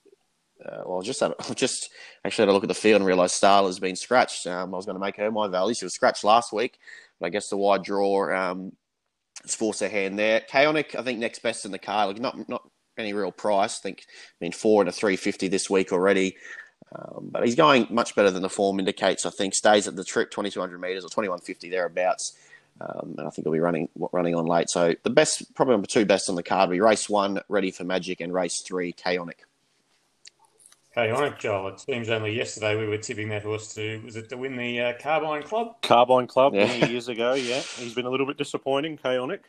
uh, 0.64 0.82
well, 0.86 1.02
just 1.02 1.20
had, 1.20 1.34
just 1.56 1.90
actually 2.24 2.42
had 2.42 2.48
a 2.48 2.52
look 2.52 2.64
at 2.64 2.68
the 2.68 2.74
field 2.74 3.00
and 3.00 3.06
realised 3.06 3.40
Starla 3.40 3.66
has 3.66 3.78
been 3.78 3.96
scratched. 3.96 4.46
Um, 4.46 4.74
I 4.74 4.76
was 4.76 4.86
going 4.86 4.96
to 4.96 5.00
make 5.00 5.16
her 5.16 5.30
my 5.30 5.48
value. 5.48 5.74
She 5.74 5.84
was 5.84 5.94
scratched 5.94 6.24
last 6.24 6.52
week, 6.52 6.78
but 7.20 7.26
I 7.26 7.30
guess 7.30 7.48
the 7.48 7.56
wide 7.56 7.82
draw 7.82 8.34
um, 8.34 8.72
has 9.42 9.54
forced 9.54 9.80
her 9.80 9.88
hand 9.88 10.18
there. 10.18 10.40
Chaotic, 10.40 10.94
I 10.98 11.02
think 11.02 11.18
next 11.18 11.40
best 11.40 11.64
in 11.64 11.72
the 11.72 11.78
car. 11.78 12.06
Like 12.06 12.20
not 12.20 12.48
not 12.48 12.68
any 12.96 13.12
real 13.12 13.32
price. 13.32 13.78
I 13.78 13.82
think 13.82 14.04
I 14.08 14.44
mean 14.44 14.52
four 14.52 14.82
and 14.82 14.88
a 14.88 14.92
three 14.92 15.16
fifty 15.16 15.48
this 15.48 15.68
week 15.68 15.92
already. 15.92 16.36
Um, 16.94 17.28
but 17.30 17.44
he's 17.44 17.56
going 17.56 17.88
much 17.90 18.14
better 18.14 18.30
than 18.30 18.42
the 18.42 18.48
form 18.48 18.78
indicates. 18.78 19.26
I 19.26 19.30
think 19.30 19.54
stays 19.54 19.88
at 19.88 19.96
the 19.96 20.04
trip 20.04 20.30
twenty 20.30 20.50
two 20.50 20.60
hundred 20.60 20.80
meters 20.80 21.04
or 21.04 21.08
twenty 21.08 21.28
one 21.28 21.40
fifty 21.40 21.68
thereabouts. 21.68 22.38
Um, 22.80 23.14
and 23.18 23.26
I 23.26 23.30
think 23.30 23.46
he'll 23.46 23.52
be 23.52 23.60
running 23.60 23.88
running 24.12 24.34
on 24.34 24.46
late. 24.46 24.68
So 24.68 24.94
the 25.02 25.10
best, 25.10 25.54
probably 25.54 25.74
number 25.74 25.86
two 25.86 26.04
best 26.04 26.28
on 26.28 26.34
the 26.34 26.42
card, 26.42 26.68
will 26.68 26.76
be 26.76 26.80
race 26.80 27.08
one, 27.08 27.40
Ready 27.48 27.70
for 27.70 27.84
Magic, 27.84 28.20
and 28.20 28.32
race 28.32 28.62
three, 28.66 28.92
Chaotic. 28.92 29.44
Chaotic, 30.94 31.40
Joel. 31.40 31.68
It 31.68 31.80
seems 31.80 32.08
only 32.08 32.36
yesterday 32.36 32.76
we 32.76 32.86
were 32.86 32.98
tipping 32.98 33.28
that 33.30 33.42
horse 33.42 33.74
to 33.74 34.00
was 34.04 34.14
it 34.14 34.28
to 34.28 34.36
win 34.36 34.56
the 34.56 34.80
uh, 34.80 34.92
Carbine 35.00 35.42
Club? 35.42 35.82
Carbine 35.82 36.28
Club 36.28 36.54
yeah. 36.54 36.66
many 36.66 36.92
years 36.92 37.08
ago. 37.08 37.34
Yeah, 37.34 37.60
he's 37.60 37.94
been 37.94 38.06
a 38.06 38.10
little 38.10 38.26
bit 38.26 38.38
disappointing. 38.38 38.96
Chaotic. 38.98 39.42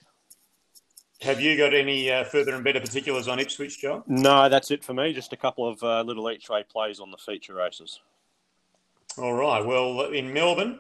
Have 1.22 1.40
you 1.40 1.58
got 1.58 1.74
any 1.74 2.12
uh, 2.12 2.24
further 2.26 2.54
and 2.54 2.64
better 2.64 2.80
particulars 2.80 3.28
on 3.28 3.40
Ipswich, 3.40 3.82
Joel? 3.82 4.04
No, 4.06 4.50
that's 4.50 4.70
it 4.70 4.84
for 4.84 4.94
me. 4.94 5.14
Just 5.14 5.34
a 5.34 5.38
couple 5.38 5.68
of 5.68 5.82
uh, 5.82 6.02
little 6.02 6.30
each 6.30 6.50
way 6.50 6.64
plays 6.70 7.00
on 7.00 7.10
the 7.10 7.18
feature 7.18 7.56
races. 7.56 8.02
All 9.18 9.34
right. 9.34 9.66
Well, 9.66 10.12
in 10.12 10.34
Melbourne, 10.34 10.80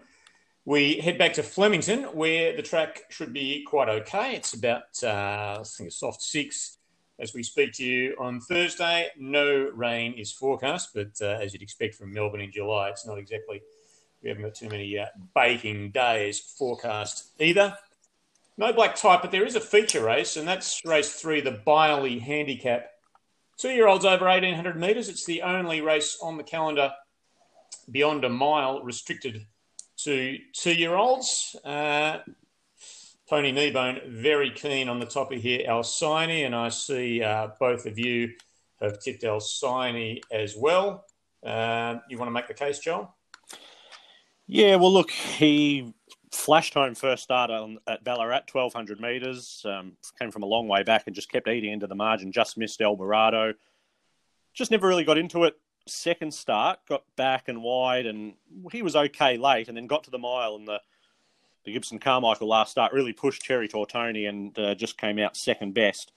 we 0.65 0.95
head 0.99 1.17
back 1.17 1.33
to 1.33 1.43
Flemington, 1.43 2.03
where 2.03 2.55
the 2.55 2.61
track 2.61 3.03
should 3.09 3.31
be 3.31 3.63
quite 3.63 3.87
okay. 3.87 4.35
It's 4.35 4.53
about, 4.53 4.83
uh, 5.03 5.59
I 5.59 5.63
think, 5.63 5.89
a 5.89 5.91
soft 5.91 6.21
six 6.21 6.79
as 7.17 7.33
we 7.33 7.41
speak 7.41 7.71
to 7.73 7.85
you 7.85 8.15
on 8.19 8.41
Thursday. 8.41 9.07
No 9.17 9.69
rain 9.73 10.13
is 10.13 10.33
forecast, 10.33 10.89
but 10.93 11.11
uh, 11.21 11.37
as 11.41 11.53
you'd 11.53 11.61
expect 11.61 11.95
from 11.95 12.11
Melbourne 12.11 12.41
in 12.41 12.51
July, 12.51 12.89
it's 12.89 13.07
not 13.07 13.17
exactly, 13.17 13.61
we 14.21 14.29
haven't 14.29 14.43
got 14.43 14.55
too 14.55 14.67
many 14.67 14.99
uh, 14.99 15.05
baking 15.33 15.91
days 15.91 16.39
forecast 16.39 17.31
either. 17.39 17.77
No 18.57 18.71
black 18.71 18.95
type, 18.95 19.21
but 19.21 19.31
there 19.31 19.45
is 19.45 19.55
a 19.55 19.61
feature 19.61 20.03
race, 20.03 20.37
and 20.37 20.47
that's 20.47 20.81
race 20.85 21.13
three, 21.13 21.41
the 21.41 21.59
Byerley 21.65 22.19
Handicap. 22.19 22.89
Two 23.57 23.69
year 23.69 23.87
olds 23.87 24.05
over 24.05 24.25
1800 24.25 24.79
metres. 24.79 25.09
It's 25.09 25.25
the 25.25 25.41
only 25.41 25.81
race 25.81 26.17
on 26.21 26.37
the 26.37 26.43
calendar 26.43 26.91
beyond 27.91 28.23
a 28.23 28.29
mile 28.29 28.81
restricted 28.81 29.45
to 29.97 30.37
two 30.53 30.73
year 30.73 30.95
olds. 30.95 31.55
Uh, 31.63 32.19
Tony 33.29 33.51
Kneebone 33.51 34.07
very 34.07 34.51
keen 34.51 34.87
on 34.87 34.99
the 34.99 35.05
topic 35.05 35.39
here, 35.39 35.67
Alcyone, 35.67 36.45
and 36.45 36.55
I 36.55 36.69
see 36.69 37.23
uh, 37.23 37.49
both 37.59 37.85
of 37.85 37.97
you 37.97 38.33
have 38.81 38.99
tipped 38.99 39.23
Alcyone 39.23 40.21
as 40.31 40.55
well. 40.55 41.05
Uh, 41.43 41.97
you 42.09 42.17
want 42.17 42.27
to 42.27 42.33
make 42.33 42.47
the 42.47 42.53
case, 42.53 42.79
Joel? 42.79 43.15
Yeah, 44.47 44.75
well, 44.75 44.93
look, 44.93 45.09
he 45.09 45.93
flashed 46.31 46.73
home 46.73 46.95
first 46.95 47.23
start 47.23 47.51
on, 47.51 47.79
at 47.87 48.03
Ballarat, 48.03 48.43
1200 48.51 48.99
metres. 48.99 49.65
Um, 49.65 49.93
came 50.19 50.31
from 50.31 50.43
a 50.43 50.47
long 50.47 50.67
way 50.67 50.83
back 50.83 51.03
and 51.07 51.15
just 51.15 51.31
kept 51.31 51.47
eating 51.47 51.71
into 51.71 51.87
the 51.87 51.95
margin, 51.95 52.31
just 52.31 52.57
missed 52.57 52.81
Eldorado. 52.81 53.53
Just 54.53 54.71
never 54.71 54.87
really 54.87 55.03
got 55.03 55.17
into 55.17 55.43
it 55.43 55.55
second 55.87 56.33
start, 56.33 56.79
got 56.87 57.03
back 57.15 57.47
and 57.47 57.61
wide, 57.61 58.05
and 58.05 58.33
he 58.71 58.81
was 58.81 58.95
okay 58.95 59.37
late, 59.37 59.67
and 59.67 59.77
then 59.77 59.87
got 59.87 60.03
to 60.03 60.11
the 60.11 60.17
mile, 60.17 60.55
and 60.55 60.67
the 60.67 60.81
the 61.65 61.73
Gibson 61.73 61.97
Carmichael 61.97 62.47
last 62.47 62.71
start 62.71 62.93
really 62.93 63.11
pushed 63.11 63.41
Cherry 63.41 63.67
Tortoni 63.67 64.29
and 64.29 64.57
uh, 64.59 64.75
just 64.75 64.99
came 64.99 65.17
out 65.17 65.35
second 65.35 65.73
best. 65.73 66.11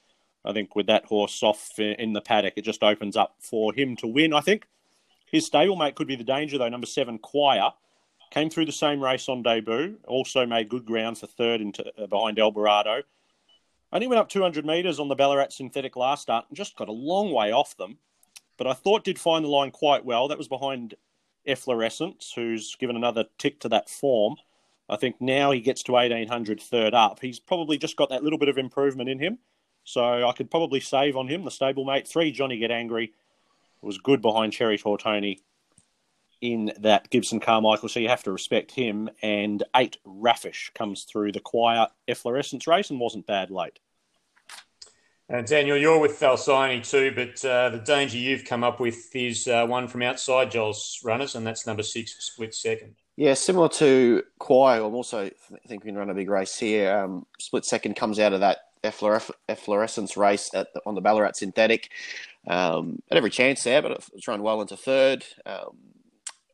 I 0.45 0.53
think 0.53 0.77
with 0.77 0.89
that 0.89 1.07
horse 1.07 1.43
off 1.43 1.79
in 1.79 2.13
the 2.13 2.21
paddock, 2.21 2.53
it 2.57 2.67
just 2.67 2.83
opens 2.83 3.17
up 3.17 3.35
for 3.41 3.73
him 3.73 3.97
to 3.97 4.07
win. 4.07 4.35
I 4.35 4.43
think 4.43 4.67
his 5.25 5.49
stablemate 5.49 5.95
could 5.95 6.07
be 6.07 6.17
the 6.17 6.25
danger 6.25 6.59
though. 6.59 6.69
Number 6.69 6.87
seven, 6.87 7.19
Choir, 7.19 7.73
came 8.31 8.51
through 8.51 8.67
the 8.67 8.73
same 8.73 9.03
race 9.03 9.29
on 9.29 9.43
debut, 9.43 9.99
also 10.07 10.47
made 10.47 10.69
good 10.69 10.85
ground 10.85 11.19
for 11.19 11.27
third 11.27 11.61
into, 11.61 11.85
uh, 12.01 12.07
behind 12.07 12.39
Eldorado. 12.39 13.03
Only 13.93 14.07
went 14.07 14.21
up 14.21 14.29
200 14.29 14.67
metres 14.67 15.01
on 15.01 15.09
the 15.09 15.15
Ballarat 15.15 15.53
synthetic 15.53 15.97
last 15.97 16.23
start 16.23 16.45
and 16.49 16.57
just 16.57 16.77
got 16.77 16.89
a 16.89 16.93
long 16.93 17.33
way 17.33 17.53
off 17.53 17.77
them 17.77 17.99
but 18.59 18.67
I 18.67 18.75
thought 18.75 19.05
did 19.05 19.19
find 19.19 19.45
the 19.45 19.49
line 19.49 19.71
quite 19.71 20.05
well. 20.05 20.29
That 20.29 20.37
was 20.37 20.49
behind 20.49 20.95
Efflorescence, 21.47 22.33
who's 22.35 22.75
given 22.75 22.97
another 22.97 23.25
tick 23.39 23.61
to 23.61 23.71
that 23.71 23.89
form. 23.89 24.35
I 24.91 24.97
think 24.97 25.21
now 25.21 25.53
he 25.53 25.61
gets 25.61 25.83
to 25.85 25.93
1800 25.93 26.61
third 26.61 26.93
up. 26.93 27.21
He's 27.21 27.39
probably 27.39 27.79
just 27.79 27.97
got 27.97 28.11
that 28.11 28.23
little 28.23 28.39
bit 28.39 28.49
of 28.49 28.59
improvement 28.59 29.09
in 29.09 29.19
him. 29.19 29.39
So 29.85 30.29
I 30.29 30.33
could 30.33 30.51
probably 30.51 30.81
save 30.81 31.17
on 31.17 31.29
him, 31.29 31.45
the 31.45 31.51
stablemate. 31.51 32.07
Three, 32.07 32.31
Johnny 32.31 32.59
Get 32.59 32.71
Angry 32.71 33.13
was 33.81 33.97
good 33.97 34.21
behind 34.21 34.53
Cherry 34.53 34.77
Tortoni 34.77 35.39
in 36.41 36.73
that 36.81 37.11
Gibson 37.11 37.41
Carmichael, 37.41 37.89
so 37.89 38.01
you 38.01 38.09
have 38.09 38.23
to 38.25 38.33
respect 38.33 38.71
him. 38.71 39.09
And 39.23 39.63
eight, 39.75 39.99
Raffish 40.05 40.71
comes 40.75 41.05
through 41.05 41.33
the 41.33 41.41
quiet 41.41 41.91
efflorescence 42.07 42.67
race 42.67 42.91
and 42.91 43.01
wasn't 43.01 43.27
bad 43.27 43.51
late. 43.51 43.79
And 45.31 45.47
Daniel, 45.47 45.77
you're 45.77 45.99
with 45.99 46.19
Alcyone 46.21 46.89
too, 46.89 47.13
but 47.15 47.45
uh, 47.45 47.69
the 47.69 47.79
danger 47.79 48.17
you've 48.17 48.47
come 48.47 48.65
up 48.65 48.81
with 48.81 49.15
is 49.15 49.47
uh, 49.47 49.67
one 49.67 49.87
from 49.87 50.03
outside 50.03 50.51
Joel's 50.51 51.01
runners, 51.05 51.35
and 51.35 51.47
that's 51.47 51.67
number 51.67 51.83
six, 51.83 52.17
split 52.19 52.55
second. 52.55 52.95
Yeah, 53.17 53.35
similar 53.35 53.69
to 53.71 54.23
Choir, 54.39 54.81
I'm 54.81 54.95
also 54.95 55.29
think 55.67 55.85
we 55.85 55.91
can 55.91 55.99
run 55.99 56.09
a 56.09 56.15
big 56.15 56.31
race 56.31 56.59
here. 56.59 56.97
Um, 56.97 57.27
split 57.39 57.67
second 57.67 57.97
comes 57.97 58.19
out 58.19 58.33
of 58.33 58.41
that 58.41 58.59
efflorescence 58.85 60.17
race 60.17 60.51
the, 60.51 60.67
on 60.87 60.95
the 60.95 61.01
Ballarat 61.01 61.33
synthetic. 61.33 61.91
Um, 62.47 63.03
had 63.11 63.19
every 63.19 63.31
chance 63.31 63.65
there, 63.65 63.83
but 63.83 64.09
it's 64.15 64.29
run 64.29 64.43
well 64.43 64.63
into 64.63 64.77
third. 64.77 65.25
Um, 65.45 65.77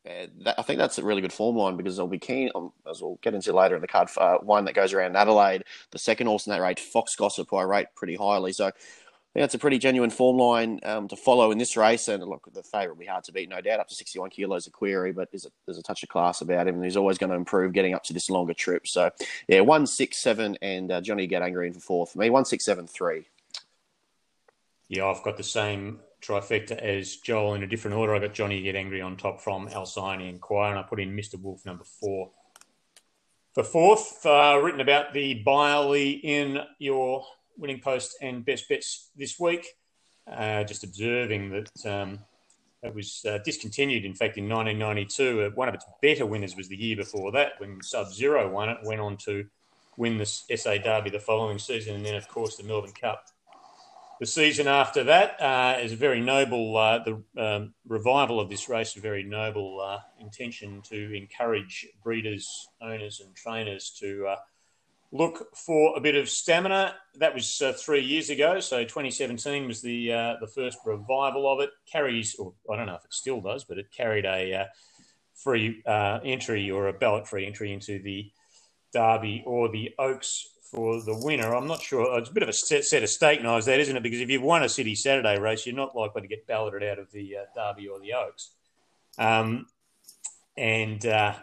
that, 0.05 0.55
I 0.57 0.61
think 0.61 0.77
that's 0.77 0.97
a 0.97 1.03
really 1.03 1.21
good 1.21 1.33
form 1.33 1.55
line 1.55 1.77
because 1.77 1.99
I'll 1.99 2.07
be 2.07 2.19
keen, 2.19 2.49
um, 2.53 2.71
as 2.89 3.01
we'll 3.01 3.19
get 3.21 3.33
into 3.33 3.53
later 3.53 3.75
in 3.75 3.81
the 3.81 3.87
card, 3.87 4.09
uh, 4.17 4.37
one 4.37 4.65
that 4.65 4.75
goes 4.75 4.93
around 4.93 5.15
Adelaide. 5.15 5.63
The 5.91 5.99
second 5.99 6.27
horse 6.27 6.45
in 6.45 6.51
that 6.51 6.61
rate, 6.61 6.79
Fox 6.79 7.15
Gossip, 7.15 7.47
who 7.49 7.57
I 7.57 7.63
rate 7.63 7.87
pretty 7.95 8.15
highly. 8.15 8.53
So 8.53 8.67
I 8.67 8.71
think 8.71 9.43
that's 9.43 9.55
a 9.55 9.59
pretty 9.59 9.79
genuine 9.79 10.11
form 10.11 10.37
line 10.37 10.79
um, 10.83 11.07
to 11.07 11.15
follow 11.15 11.51
in 11.51 11.57
this 11.57 11.75
race. 11.75 12.07
And 12.07 12.23
look, 12.23 12.47
the 12.53 12.61
favourite 12.61 12.89
will 12.89 12.95
be 12.95 13.05
hard 13.05 13.23
to 13.25 13.31
beat, 13.31 13.49
no 13.49 13.61
doubt, 13.61 13.79
up 13.79 13.87
to 13.87 13.95
61 13.95 14.29
kilos 14.29 14.67
of 14.67 14.73
query, 14.73 15.11
but 15.11 15.31
there's 15.31 15.45
a, 15.45 15.49
there's 15.65 15.79
a 15.79 15.83
touch 15.83 16.03
of 16.03 16.09
class 16.09 16.41
about 16.41 16.67
him. 16.67 16.75
And 16.75 16.83
he's 16.83 16.97
always 16.97 17.17
going 17.17 17.31
to 17.31 17.35
improve 17.35 17.73
getting 17.73 17.95
up 17.95 18.03
to 18.03 18.13
this 18.13 18.29
longer 18.29 18.53
trip. 18.53 18.87
So 18.87 19.09
yeah, 19.47 19.61
one, 19.61 19.87
six, 19.87 20.19
seven, 20.19 20.57
and 20.61 20.91
uh, 20.91 21.01
Johnny 21.01 21.25
Get 21.25 21.41
Angry 21.41 21.67
in 21.67 21.73
for 21.73 21.79
four 21.79 22.07
for 22.07 22.19
me. 22.19 22.29
One, 22.29 22.45
six, 22.45 22.63
seven, 22.63 22.85
three. 22.85 23.27
Yeah, 24.87 25.07
I've 25.07 25.23
got 25.23 25.37
the 25.37 25.43
same 25.43 25.99
trifecta 26.25 26.77
as 26.77 27.17
Joel 27.17 27.53
in 27.53 27.63
a 27.63 27.67
different 27.67 27.97
order. 27.97 28.15
I 28.15 28.19
got 28.19 28.33
Johnny 28.33 28.61
Get 28.61 28.75
Angry 28.75 29.01
on 29.01 29.17
top 29.17 29.41
from 29.41 29.67
Alcyone 29.67 30.39
Choir, 30.39 30.71
and 30.71 30.79
I 30.79 30.83
put 30.83 30.99
in 30.99 31.15
Mr. 31.15 31.39
Wolf 31.39 31.65
number 31.65 31.83
four. 31.83 32.31
For 33.53 33.63
fourth, 33.63 34.25
uh, 34.25 34.59
written 34.61 34.81
about 34.81 35.13
the 35.13 35.35
Byerley 35.35 36.11
in 36.11 36.59
your 36.79 37.25
winning 37.57 37.79
post 37.79 38.17
and 38.21 38.43
best 38.43 38.67
bets 38.67 39.11
this 39.15 39.39
week. 39.39 39.65
Uh, 40.29 40.63
just 40.63 40.83
observing 40.83 41.51
that 41.51 41.85
um, 41.85 42.19
it 42.83 42.93
was 42.93 43.23
uh, 43.27 43.37
discontinued, 43.45 44.03
in 44.03 44.13
fact, 44.13 44.37
in 44.37 44.49
1992. 44.49 45.41
Uh, 45.41 45.49
one 45.55 45.69
of 45.69 45.75
its 45.75 45.85
better 46.01 46.25
winners 46.25 46.55
was 46.55 46.67
the 46.67 46.75
year 46.75 46.95
before 46.95 47.31
that 47.31 47.53
when 47.59 47.81
Sub 47.81 48.11
Zero 48.11 48.49
won 48.49 48.69
it, 48.69 48.77
went 48.83 48.99
on 48.99 49.17
to 49.17 49.45
win 49.97 50.17
the 50.17 50.25
SA 50.25 50.77
Derby 50.83 51.09
the 51.09 51.19
following 51.19 51.59
season, 51.59 51.95
and 51.95 52.05
then, 52.05 52.15
of 52.15 52.27
course, 52.27 52.57
the 52.57 52.63
Melbourne 52.63 52.91
Cup 52.91 53.25
the 54.19 54.25
season 54.25 54.67
after 54.67 55.03
that 55.03 55.41
uh, 55.41 55.77
is 55.81 55.91
a 55.91 55.95
very 55.95 56.21
noble, 56.21 56.77
uh, 56.77 56.99
the 56.99 57.21
um, 57.37 57.73
revival 57.87 58.39
of 58.39 58.49
this 58.49 58.69
race, 58.69 58.95
a 58.95 58.99
very 58.99 59.23
noble 59.23 59.81
uh, 59.81 59.99
intention 60.19 60.81
to 60.83 61.15
encourage 61.15 61.85
breeders, 62.03 62.67
owners, 62.81 63.19
and 63.19 63.35
trainers 63.35 63.89
to 63.99 64.25
uh, 64.27 64.35
look 65.11 65.55
for 65.55 65.97
a 65.97 65.99
bit 65.99 66.15
of 66.15 66.29
stamina. 66.29 66.95
That 67.15 67.33
was 67.33 67.61
uh, 67.61 67.73
three 67.73 68.01
years 68.01 68.29
ago, 68.29 68.59
so 68.59 68.83
2017 68.83 69.67
was 69.67 69.81
the 69.81 70.13
uh, 70.13 70.35
the 70.39 70.47
first 70.47 70.77
revival 70.85 71.51
of 71.51 71.59
it. 71.59 71.71
Carries, 71.91 72.35
or 72.35 72.53
I 72.71 72.77
don't 72.77 72.87
know 72.87 72.95
if 72.95 73.05
it 73.05 73.13
still 73.13 73.41
does, 73.41 73.65
but 73.65 73.77
it 73.77 73.91
carried 73.91 74.25
a 74.25 74.67
free 75.33 75.83
entry 75.85 76.71
or 76.71 76.87
a 76.87 76.93
ballot 76.93 77.27
free 77.27 77.45
entry 77.45 77.73
into 77.73 77.99
the 78.01 78.31
Derby 78.93 79.43
or 79.45 79.69
the 79.69 79.93
Oaks 79.99 80.54
for 80.75 81.01
the 81.01 81.17
winner. 81.17 81.55
I'm 81.55 81.67
not 81.67 81.81
sure. 81.81 82.19
It's 82.19 82.29
a 82.29 82.33
bit 82.33 82.43
of 82.43 82.49
a 82.49 82.53
set, 82.53 82.83
set 82.83 83.01
of 83.01 83.09
steak 83.09 83.41
knives, 83.41 83.65
that 83.65 83.79
isn't 83.79 83.95
it? 83.95 84.03
Because 84.03 84.19
if 84.19 84.29
you've 84.29 84.41
won 84.41 84.61
a 84.61 84.69
City 84.69 84.93
Saturday 84.93 85.39
race, 85.39 85.65
you're 85.65 85.75
not 85.75 85.95
likely 85.95 86.21
to 86.21 86.27
get 86.27 86.45
balloted 86.45 86.83
out 86.83 86.99
of 86.99 87.09
the 87.11 87.37
uh, 87.37 87.45
Derby 87.55 87.87
or 87.87 87.99
the 87.99 88.13
Oaks. 88.13 88.51
Um, 89.17 89.67
and 90.57 91.05
uh, 91.05 91.35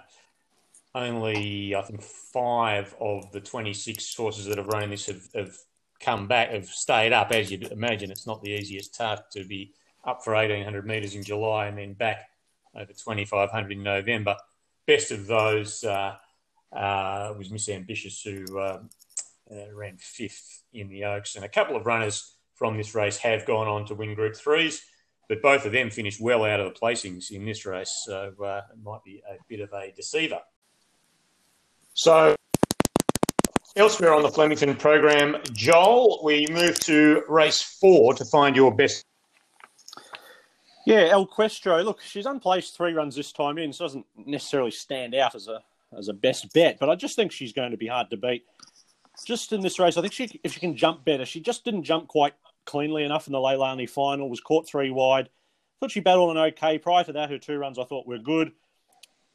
only, 0.94 1.74
I 1.74 1.80
think, 1.80 2.02
five 2.02 2.94
of 3.00 3.32
the 3.32 3.40
26 3.40 4.14
horses 4.14 4.44
that 4.46 4.58
have 4.58 4.66
run 4.66 4.82
in 4.82 4.90
this 4.90 5.06
have, 5.06 5.22
have 5.34 5.56
come 5.98 6.28
back, 6.28 6.50
have 6.50 6.66
stayed 6.66 7.14
up. 7.14 7.32
As 7.32 7.50
you'd 7.50 7.72
imagine, 7.72 8.10
it's 8.10 8.26
not 8.26 8.42
the 8.42 8.50
easiest 8.50 8.94
task 8.94 9.22
to 9.32 9.44
be 9.44 9.72
up 10.04 10.22
for 10.22 10.34
1800 10.34 10.86
metres 10.86 11.14
in 11.14 11.22
July 11.22 11.68
and 11.68 11.78
then 11.78 11.94
back 11.94 12.28
over 12.74 12.92
2500 12.92 13.72
in 13.72 13.82
November. 13.82 14.36
Best 14.86 15.10
of 15.10 15.26
those 15.26 15.84
uh, 15.84 16.16
uh, 16.70 17.32
was 17.38 17.50
Miss 17.50 17.70
Ambitious, 17.70 18.20
who 18.22 18.58
uh, 19.52 19.75
ran 19.75 19.97
fifth 19.99 20.62
in 20.73 20.88
the 20.88 21.04
Oaks. 21.04 21.37
And 21.37 21.44
a 21.44 21.49
couple 21.49 21.76
of 21.76 21.87
runners 21.87 22.37
from 22.54 22.76
this 22.76 22.94
race 22.94 23.18
have 23.18 23.47
gone 23.47 23.68
on 23.68 23.87
to 23.87 23.94
win 23.94 24.14
Group 24.14 24.37
Threes, 24.37 24.82
but 25.28 25.42
both 25.42 25.66
of 25.66 25.73
them 25.73 25.90
finished 25.90 26.21
well 26.21 26.44
out 26.44 26.61
of 26.61 26.73
the 26.73 26.78
placings 26.78 27.30
in 27.30 27.44
this 27.44 27.66
race. 27.66 28.02
So 28.04 28.32
uh, 28.42 28.62
it 28.73 28.78
might 28.82 29.04
be 29.04 29.23
a 29.28 29.37
bit 29.49 29.61
of 29.61 29.73
a 29.73 29.92
deceiver. 29.94 30.40
So 31.94 32.35
elsewhere 33.76 34.14
on 34.14 34.23
the 34.23 34.30
Flemington 34.30 34.75
program, 34.76 35.37
Joel, 35.52 36.21
we 36.25 36.47
move 36.50 36.78
to 36.80 37.23
race 37.28 37.62
four 37.62 38.14
to 38.14 38.25
find 38.25 38.56
your 38.56 38.75
best. 38.75 39.04
Yeah, 40.85 41.09
El 41.11 41.26
Questro. 41.26 41.85
Look, 41.85 42.00
she's 42.00 42.26
unplaced 42.26 42.76
three 42.76 42.92
runs 42.92 43.14
this 43.14 43.32
time 43.32 43.59
in, 43.59 43.73
so 43.73 43.85
doesn't 43.85 44.06
necessarily 44.16 44.73
stand 44.73 45.14
out 45.14 45.35
as 45.35 45.47
a 45.49 45.62
as 45.97 46.09
a 46.09 46.12
best 46.14 46.52
bet, 46.54 46.78
but 46.80 46.88
I 46.88 46.94
just 46.94 47.16
think 47.16 47.32
she's 47.32 47.52
going 47.52 47.71
to 47.71 47.76
be 47.76 47.87
hard 47.87 48.09
to 48.11 48.16
beat 48.16 48.44
just 49.25 49.52
in 49.52 49.61
this 49.61 49.78
race, 49.78 49.97
I 49.97 50.00
think 50.00 50.12
she 50.12 50.40
if 50.42 50.52
she 50.52 50.61
can 50.61 50.76
jump 50.76 51.04
better, 51.04 51.25
she 51.25 51.40
just 51.40 51.64
didn't 51.64 51.85
jump 51.85 52.09
quite 52.09 52.35
cleanly 52.64 53.04
enough 53.04 53.26
in 53.26 53.33
the 53.33 53.38
Leilani 53.38 53.88
final. 53.88 54.28
Was 54.28 54.40
caught 54.40 54.69
three 54.69 54.90
wide. 54.90 55.28
Thought 55.81 55.90
she 55.90 56.00
battled 56.00 56.37
an 56.37 56.42
okay. 56.42 56.78
Prior 56.78 57.04
to 57.04 57.12
that, 57.12 57.31
her 57.31 57.38
two 57.38 57.59
runs 57.59 57.78
I 57.78 57.85
thought 57.85 58.07
were 58.07 58.19
good. 58.19 58.52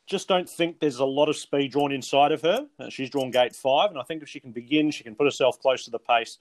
Just 0.07 0.29
don't 0.29 0.49
think 0.49 0.79
there's 0.79 0.99
a 0.99 1.05
lot 1.05 1.27
of 1.27 1.35
speed 1.35 1.71
drawn 1.73 1.91
inside 1.91 2.31
of 2.31 2.41
her. 2.41 2.65
Uh, 2.79 2.89
she's 2.89 3.09
drawn 3.09 3.29
gate 3.29 3.55
five, 3.55 3.89
and 3.89 3.99
I 3.99 4.03
think 4.03 4.23
if 4.23 4.29
she 4.29 4.39
can 4.39 4.51
begin, 4.53 4.89
she 4.89 5.03
can 5.03 5.15
put 5.15 5.25
herself 5.25 5.59
close 5.59 5.83
to 5.83 5.91
the 5.91 5.99
pace, 5.99 6.37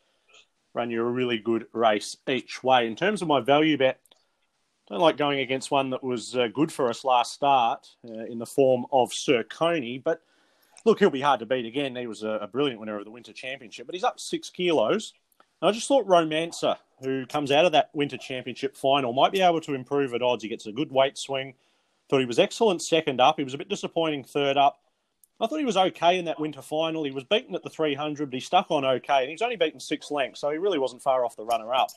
run 0.73 0.91
you 0.91 1.01
a 1.01 1.05
really 1.05 1.39
good 1.39 1.67
race 1.73 2.17
each 2.29 2.63
way. 2.63 2.87
In 2.87 2.95
terms 2.95 3.23
of 3.23 3.29
my 3.29 3.41
value 3.41 3.77
bet, 3.77 3.99
don't 4.89 5.01
like 5.01 5.17
going 5.17 5.41
against 5.41 5.73
one 5.73 5.91
that 5.91 6.05
was 6.05 6.37
uh, 6.37 6.47
good 6.47 6.71
for 6.71 6.89
us 6.89 7.05
last 7.05 7.33
start 7.33 7.89
uh, 8.09 8.27
in 8.27 8.39
the 8.39 8.47
form 8.47 8.87
of 8.93 9.13
Sir 9.13 9.43
Coney, 9.43 9.99
but 9.99 10.23
look, 10.87 11.01
he'll 11.01 11.11
be 11.11 11.21
hard 11.21 11.41
to 11.41 11.47
beat 11.47 11.67
again. 11.67 11.97
He 11.97 12.07
was 12.07 12.23
a, 12.23 12.39
a 12.41 12.47
brilliant 12.47 12.81
winner 12.81 12.97
of 12.97 13.05
the 13.05 13.11
Winter 13.11 13.33
Championship, 13.33 13.87
but 13.87 13.95
he's 13.95 14.05
up 14.05 14.21
six 14.21 14.49
kilos. 14.49 15.13
And 15.61 15.69
I 15.69 15.73
just 15.73 15.89
thought 15.89 16.07
Romancer, 16.07 16.77
who 17.03 17.27
comes 17.27 17.51
out 17.51 17.65
of 17.65 17.73
that 17.73 17.91
Winter 17.93 18.17
Championship 18.17 18.77
final, 18.77 19.13
might 19.13 19.33
be 19.33 19.41
able 19.41 19.61
to 19.63 19.75
improve 19.75 20.15
at 20.15 20.23
odds. 20.23 20.45
He 20.45 20.49
gets 20.49 20.67
a 20.67 20.73
good 20.73 20.93
weight 20.93 21.19
swing. 21.19 21.55
Thought 22.09 22.21
he 22.21 22.27
was 22.27 22.39
excellent 22.39 22.83
second 22.83 23.21
up. 23.21 23.37
He 23.37 23.45
was 23.45 23.53
a 23.53 23.59
bit 23.59 23.69
disappointing 23.69 24.23
third 24.23 24.57
up. 24.57 24.79
I 25.41 25.47
thought 25.47 25.59
he 25.59 25.65
was 25.67 25.77
okay 25.77 26.19
in 26.19 26.25
that 26.27 26.41
winter 26.41 26.63
final. 26.63 27.05
He 27.05 27.11
was 27.11 27.25
beaten 27.25 27.55
at 27.55 27.63
the 27.63 27.69
300, 27.69 28.31
but 28.31 28.35
he 28.35 28.41
stuck 28.41 28.71
on 28.71 28.85
okay. 28.85 29.23
And 29.23 29.31
he's 29.31 29.43
only 29.43 29.57
beaten 29.57 29.81
six 29.81 30.11
lengths, 30.11 30.41
so 30.41 30.51
he 30.51 30.59
really 30.59 30.79
wasn't 30.79 31.03
far 31.03 31.25
off 31.25 31.37
the 31.37 31.45
runner 31.45 31.75
up. 31.75 31.91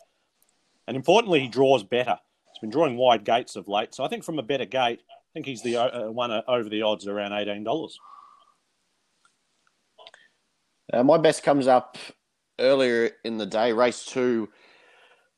And 0.87 0.97
importantly, 0.97 1.39
he 1.41 1.47
draws 1.47 1.83
better. 1.83 2.17
He's 2.51 2.59
been 2.59 2.71
drawing 2.71 2.97
wide 2.97 3.23
gates 3.23 3.55
of 3.55 3.67
late. 3.67 3.93
So 3.93 4.03
I 4.03 4.07
think 4.07 4.23
from 4.23 4.39
a 4.39 4.43
better 4.43 4.65
gate, 4.65 5.01
I 5.07 5.29
think 5.33 5.45
he's 5.45 5.61
the 5.61 5.77
uh, 5.77 6.09
one 6.09 6.31
over 6.47 6.67
the 6.67 6.81
odds 6.81 7.07
around 7.07 7.31
$18. 7.31 7.63
Uh, 10.91 11.03
my 11.03 11.17
best 11.17 11.43
comes 11.43 11.67
up 11.67 11.97
earlier 12.59 13.11
in 13.23 13.37
the 13.37 13.45
day, 13.45 13.71
race 13.73 14.05
two. 14.05 14.49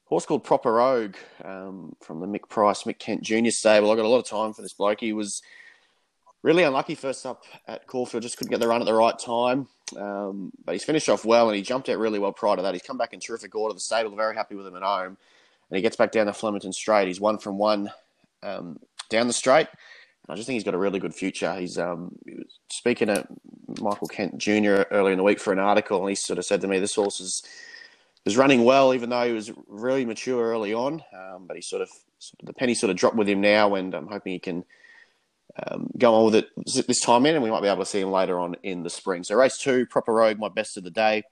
Horse 0.05 0.25
called 0.25 0.43
Proper 0.43 0.73
Rogue 0.73 1.15
um, 1.43 1.95
from 2.01 2.19
the 2.19 2.27
Mick 2.27 2.49
Price, 2.49 2.83
Mick 2.83 2.99
Kent 2.99 3.21
Junior 3.21 3.51
stable. 3.51 3.91
I 3.91 3.95
got 3.95 4.05
a 4.05 4.09
lot 4.09 4.19
of 4.19 4.27
time 4.27 4.53
for 4.53 4.61
this 4.61 4.73
bloke. 4.73 4.99
He 4.99 5.13
was 5.13 5.41
really 6.43 6.63
unlucky 6.63 6.95
first 6.95 7.25
up 7.25 7.43
at 7.67 7.87
Caulfield, 7.87 8.23
just 8.23 8.37
couldn't 8.37 8.51
get 8.51 8.59
the 8.59 8.67
run 8.67 8.81
at 8.81 8.85
the 8.85 8.93
right 8.93 9.17
time. 9.17 9.67
Um, 9.97 10.51
but 10.65 10.73
he's 10.73 10.83
finished 10.83 11.09
off 11.09 11.25
well 11.25 11.47
and 11.47 11.55
he 11.55 11.61
jumped 11.61 11.87
out 11.89 11.97
really 11.97 12.19
well 12.19 12.33
prior 12.33 12.57
to 12.57 12.61
that. 12.61 12.73
He's 12.73 12.83
come 12.83 12.97
back 12.97 13.13
in 13.13 13.19
terrific 13.19 13.55
order. 13.55 13.73
The 13.73 13.79
stable 13.79 14.15
very 14.15 14.35
happy 14.35 14.55
with 14.55 14.67
him 14.67 14.75
at 14.75 14.83
home. 14.83 15.17
And 15.69 15.77
he 15.77 15.81
gets 15.81 15.95
back 15.95 16.11
down 16.11 16.25
the 16.25 16.33
Flemington 16.33 16.73
straight. 16.73 17.07
He's 17.07 17.21
one 17.21 17.37
from 17.37 17.57
one 17.57 17.91
um, 18.43 18.79
down 19.09 19.27
the 19.27 19.33
straight. 19.33 19.67
I 20.31 20.35
just 20.35 20.47
think 20.47 20.55
he's 20.55 20.63
got 20.63 20.73
a 20.73 20.79
really 20.79 20.99
good 20.99 21.13
future. 21.13 21.53
He's 21.55 21.77
um, 21.77 22.15
he 22.25 22.45
speaking 22.69 23.07
to 23.07 23.27
Michael 23.81 24.07
Kent 24.07 24.37
Jr. 24.37 24.83
earlier 24.89 25.11
in 25.11 25.17
the 25.17 25.23
week 25.23 25.39
for 25.39 25.51
an 25.51 25.59
article, 25.59 25.99
and 25.99 26.09
he 26.09 26.15
sort 26.15 26.39
of 26.39 26.45
said 26.45 26.61
to 26.61 26.67
me, 26.67 26.79
"This 26.79 26.95
horse 26.95 27.19
is 27.19 27.43
is 28.25 28.37
running 28.37 28.63
well, 28.63 28.93
even 28.93 29.09
though 29.09 29.25
he 29.27 29.33
was 29.33 29.51
really 29.67 30.05
mature 30.05 30.51
early 30.51 30.73
on. 30.73 31.03
Um, 31.13 31.47
but 31.47 31.55
he 31.55 31.61
sort 31.61 31.81
of, 31.81 31.89
sort 32.19 32.39
of, 32.41 32.45
the 32.45 32.53
penny 32.53 32.73
sort 32.73 32.91
of 32.91 32.95
dropped 32.95 33.15
with 33.15 33.27
him 33.27 33.41
now, 33.41 33.75
and 33.75 33.93
I'm 33.93 34.07
hoping 34.07 34.33
he 34.33 34.39
can 34.39 34.63
um, 35.67 35.89
go 35.97 36.13
on 36.13 36.25
with 36.25 36.35
it 36.35 36.49
this 36.87 37.01
time 37.01 37.25
in, 37.25 37.35
and 37.35 37.43
we 37.43 37.49
might 37.49 37.61
be 37.61 37.67
able 37.67 37.83
to 37.83 37.89
see 37.89 37.99
him 37.99 38.11
later 38.11 38.39
on 38.39 38.55
in 38.63 38.83
the 38.83 38.89
spring. 38.89 39.23
So 39.23 39.35
race 39.35 39.57
two, 39.57 39.85
Proper 39.85 40.13
Rogue, 40.13 40.39
my 40.39 40.49
best 40.49 40.77
of 40.77 40.83
the 40.83 40.91
day. 40.91 41.23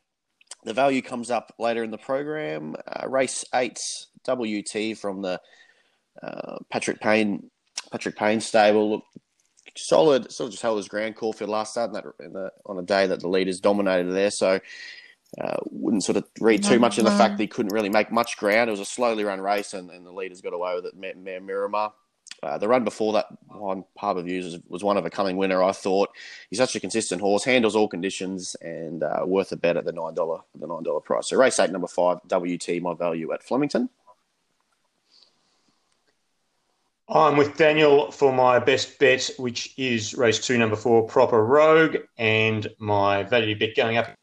The 0.66 0.74
value 0.74 1.02
comes 1.02 1.32
up 1.32 1.54
later 1.58 1.84
in 1.84 1.92
the 1.92 1.98
program. 1.98 2.76
Uh, 2.86 3.08
race 3.08 3.46
eight, 3.54 3.80
WT 4.28 4.98
from 4.98 5.22
the 5.22 5.40
uh, 6.22 6.58
Patrick 6.70 7.00
Payne, 7.00 7.50
Patrick 7.92 8.16
Payne 8.16 8.42
stable. 8.42 8.92
Look, 8.92 9.04
solid, 9.76 10.32
sort 10.32 10.48
of 10.48 10.52
just 10.52 10.64
held 10.64 10.78
his 10.78 10.88
ground. 10.88 11.16
Caulfield 11.16 11.50
last 11.50 11.72
start 11.72 11.90
in 11.90 11.94
that, 11.94 12.06
in 12.20 12.34
the, 12.34 12.52
on 12.66 12.78
a 12.80 12.84
day 12.84 13.08
that 13.08 13.20
the 13.20 13.28
leaders 13.28 13.60
dominated 13.60 14.12
there. 14.12 14.32
So 14.32 14.60
uh, 15.40 15.58
wouldn't 15.70 16.04
sort 16.04 16.18
of 16.18 16.26
read 16.40 16.64
too 16.64 16.80
much 16.80 16.98
in 16.98 17.06
the 17.06 17.12
fact 17.12 17.38
that 17.38 17.44
he 17.44 17.48
couldn't 17.48 17.74
really 17.74 17.90
make 17.90 18.12
much 18.12 18.38
ground. 18.38 18.70
It 18.70 18.72
was 18.72 18.80
a 18.80 18.86
slowly 18.86 19.24
run 19.24 19.42
race, 19.42 19.74
and, 19.74 19.90
and 19.92 20.06
the 20.06 20.12
leaders 20.12 20.42
got 20.42 20.54
away 20.54 20.76
with 20.76 20.86
it. 20.86 20.96
Mayor 20.96 21.42
Miramar. 21.42 21.94
Uh, 22.42 22.58
the 22.58 22.68
run 22.68 22.86
before 22.86 23.12
that 23.12 23.26
on 23.50 23.84
Harbour 23.98 24.22
Views 24.22 24.46
was, 24.46 24.60
was, 24.70 24.84
one 24.84 24.96
of 24.96 25.06
a 25.06 25.10
coming 25.10 25.36
winner. 25.36 25.62
I 25.62 25.74
thought 25.74 26.10
he's 26.50 26.60
such 26.60 26.76
a 26.76 26.80
consistent 26.80 27.20
horse, 27.20 27.44
handles 27.44 27.76
all 27.76 27.90
conditions, 27.90 28.56
and 28.62 29.04
uh, 29.04 29.24
worth 29.26 29.52
a 29.52 29.58
bet 29.58 29.76
at 29.76 29.84
the 29.84 29.92
nine 29.92 30.14
dollar 30.14 30.40
the 30.58 30.68
nine 30.68 30.84
dollar 30.84 31.02
price. 31.02 31.28
So 31.28 31.38
race 31.38 31.60
eight, 31.60 31.72
number 31.72 31.88
five, 31.88 32.20
WT, 32.30 32.82
my 32.82 32.94
value 32.94 33.34
at 33.34 33.44
Flemington. 33.44 33.90
I'm 37.12 37.38
with 37.38 37.58
Daniel 37.58 38.12
for 38.12 38.32
my 38.32 38.60
best 38.60 39.00
bet, 39.00 39.32
which 39.38 39.74
is 39.80 40.14
race 40.14 40.46
two, 40.46 40.60
number 40.60 40.76
four, 40.76 41.08
Proper 41.08 41.44
Rogue, 41.44 41.98
and 42.20 42.68
my 42.78 43.24
value 43.24 43.58
bet 43.58 43.76
going 43.76 43.98
up. 43.98 44.14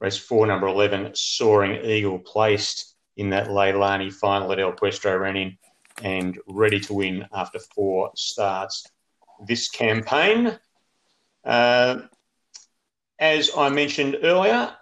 Race 0.00 0.16
four, 0.16 0.46
number 0.46 0.68
11, 0.68 1.16
Soaring 1.16 1.84
Eagle, 1.84 2.20
placed 2.20 2.94
in 3.16 3.30
that 3.30 3.48
Leilani 3.48 4.12
final 4.12 4.52
at 4.52 4.60
El 4.60 4.74
Questro, 4.74 5.18
ran 5.18 5.36
in 5.36 5.58
and 6.02 6.38
ready 6.46 6.78
to 6.78 6.94
win 6.94 7.26
after 7.32 7.58
four 7.74 8.12
starts 8.14 8.86
this 9.44 9.68
campaign. 9.68 10.56
Uh, 11.44 12.02
as 13.18 13.50
I 13.56 13.70
mentioned 13.70 14.18
earlier, 14.22 14.72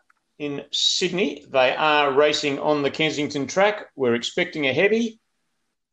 in 0.42 0.64
Sydney. 0.72 1.46
They 1.49 1.72
are 1.76 2.12
racing 2.12 2.58
on 2.58 2.82
the 2.82 2.90
Kensington 2.90 3.46
track. 3.46 3.87
We're 3.94 4.16
expecting 4.16 4.66
a 4.66 4.72
heavy. 4.72 5.20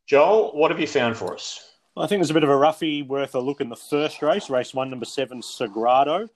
Joel, 0.07 0.57
what 0.57 0.71
have 0.71 0.79
you 0.79 0.87
found 0.87 1.17
for 1.17 1.35
us? 1.35 1.75
I 1.95 2.07
think 2.07 2.19
there's 2.19 2.31
a 2.31 2.33
bit 2.33 2.43
of 2.43 2.49
a 2.49 2.57
roughie 2.57 3.03
worth 3.03 3.35
a 3.35 3.39
look 3.39 3.61
in 3.61 3.69
the 3.69 3.75
first 3.75 4.23
race, 4.23 4.49
race 4.49 4.73
one, 4.73 4.89
number 4.89 5.05
seven, 5.05 5.41
Sagrado. 5.41 6.27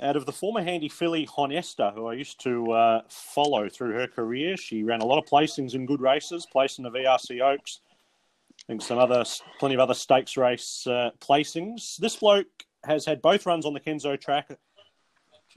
Out 0.00 0.16
of 0.16 0.24
the 0.24 0.32
former 0.32 0.62
handy 0.62 0.88
filly 0.88 1.26
Honesta, 1.26 1.92
who 1.94 2.06
I 2.06 2.14
used 2.14 2.40
to 2.44 2.72
uh, 2.72 3.02
follow 3.10 3.68
through 3.68 3.92
her 3.92 4.06
career, 4.06 4.56
she 4.56 4.82
ran 4.82 5.02
a 5.02 5.06
lot 5.06 5.18
of 5.18 5.28
placings 5.28 5.74
in 5.74 5.84
good 5.84 6.00
races, 6.00 6.46
placed 6.50 6.78
in 6.78 6.84
the 6.84 6.90
VRC 6.90 7.42
Oaks. 7.42 7.80
I 8.50 8.64
think 8.66 8.80
some 8.80 8.98
other, 8.98 9.24
plenty 9.58 9.74
of 9.74 9.80
other 9.80 9.94
stakes 9.94 10.38
race 10.38 10.86
uh, 10.86 11.10
placings. 11.20 11.98
This 11.98 12.16
bloke 12.16 12.46
has 12.84 13.04
had 13.04 13.20
both 13.20 13.44
runs 13.44 13.66
on 13.66 13.74
the 13.74 13.80
Kenzo 13.80 14.18
track 14.18 14.48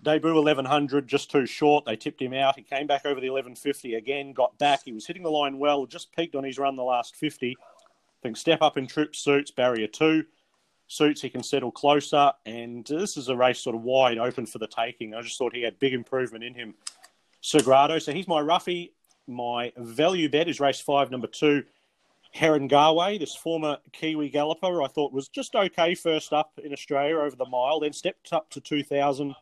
Debut 0.04 0.34
1100, 0.34 1.08
just 1.08 1.32
too 1.32 1.46
short. 1.46 1.86
They 1.86 1.96
tipped 1.96 2.22
him 2.22 2.34
out. 2.34 2.56
He 2.56 2.64
came 2.64 2.88
back 2.88 3.06
over 3.06 3.20
the 3.20 3.30
1150 3.30 3.96
again, 3.96 4.34
got 4.34 4.58
back. 4.58 4.82
He 4.86 4.94
was 4.94 5.06
hitting 5.06 5.24
the 5.24 5.32
line 5.32 5.60
well, 5.60 5.86
just 5.86 6.16
peaked 6.16 6.36
on 6.36 6.44
his 6.44 6.58
run 6.58 6.76
the 6.76 6.84
last 6.84 7.16
50. 7.16 7.58
I 7.60 7.64
think 8.22 8.38
step 8.38 8.62
up 8.62 8.78
in 8.78 8.88
troop 8.88 9.16
suits, 9.16 9.52
barrier 9.52 9.88
two. 9.88 10.26
Suits, 10.88 11.22
he 11.22 11.30
can 11.30 11.44
settle 11.44 11.72
closer. 11.72 12.32
And 12.46 12.86
this 12.86 13.18
is 13.18 13.30
a 13.30 13.36
race 13.36 13.60
sort 13.60 13.76
of 13.76 13.84
wide 13.84 14.18
open 14.18 14.46
for 14.46 14.58
the 14.58 14.68
taking. 14.68 15.14
I 15.14 15.22
just 15.22 15.38
thought 15.38 15.56
he 15.56 15.62
had 15.62 15.80
big 15.80 15.94
improvement 15.94 16.44
in 16.44 16.54
him. 16.54 16.76
Sagrado. 17.44 18.02
So 18.02 18.12
he's 18.12 18.28
my 18.28 18.42
roughie. 18.42 18.94
My 19.28 19.72
value 19.78 20.28
bet 20.30 20.48
is 20.48 20.60
race 20.60 20.82
five, 20.82 21.12
number 21.12 21.28
two, 21.28 21.64
Heron 22.32 22.70
Garway, 22.70 23.20
this 23.20 23.36
former 23.36 23.78
Kiwi 23.92 24.30
galloper, 24.30 24.82
I 24.82 24.88
thought 24.88 25.12
was 25.12 25.28
just 25.28 25.56
okay 25.56 25.96
first 25.96 26.32
up 26.34 26.60
in 26.64 26.72
Australia 26.74 27.18
over 27.18 27.36
the 27.36 27.46
mile, 27.46 27.80
then 27.80 27.94
stepped 27.94 28.32
up 28.34 28.50
to 28.52 28.62
2000 28.62 29.36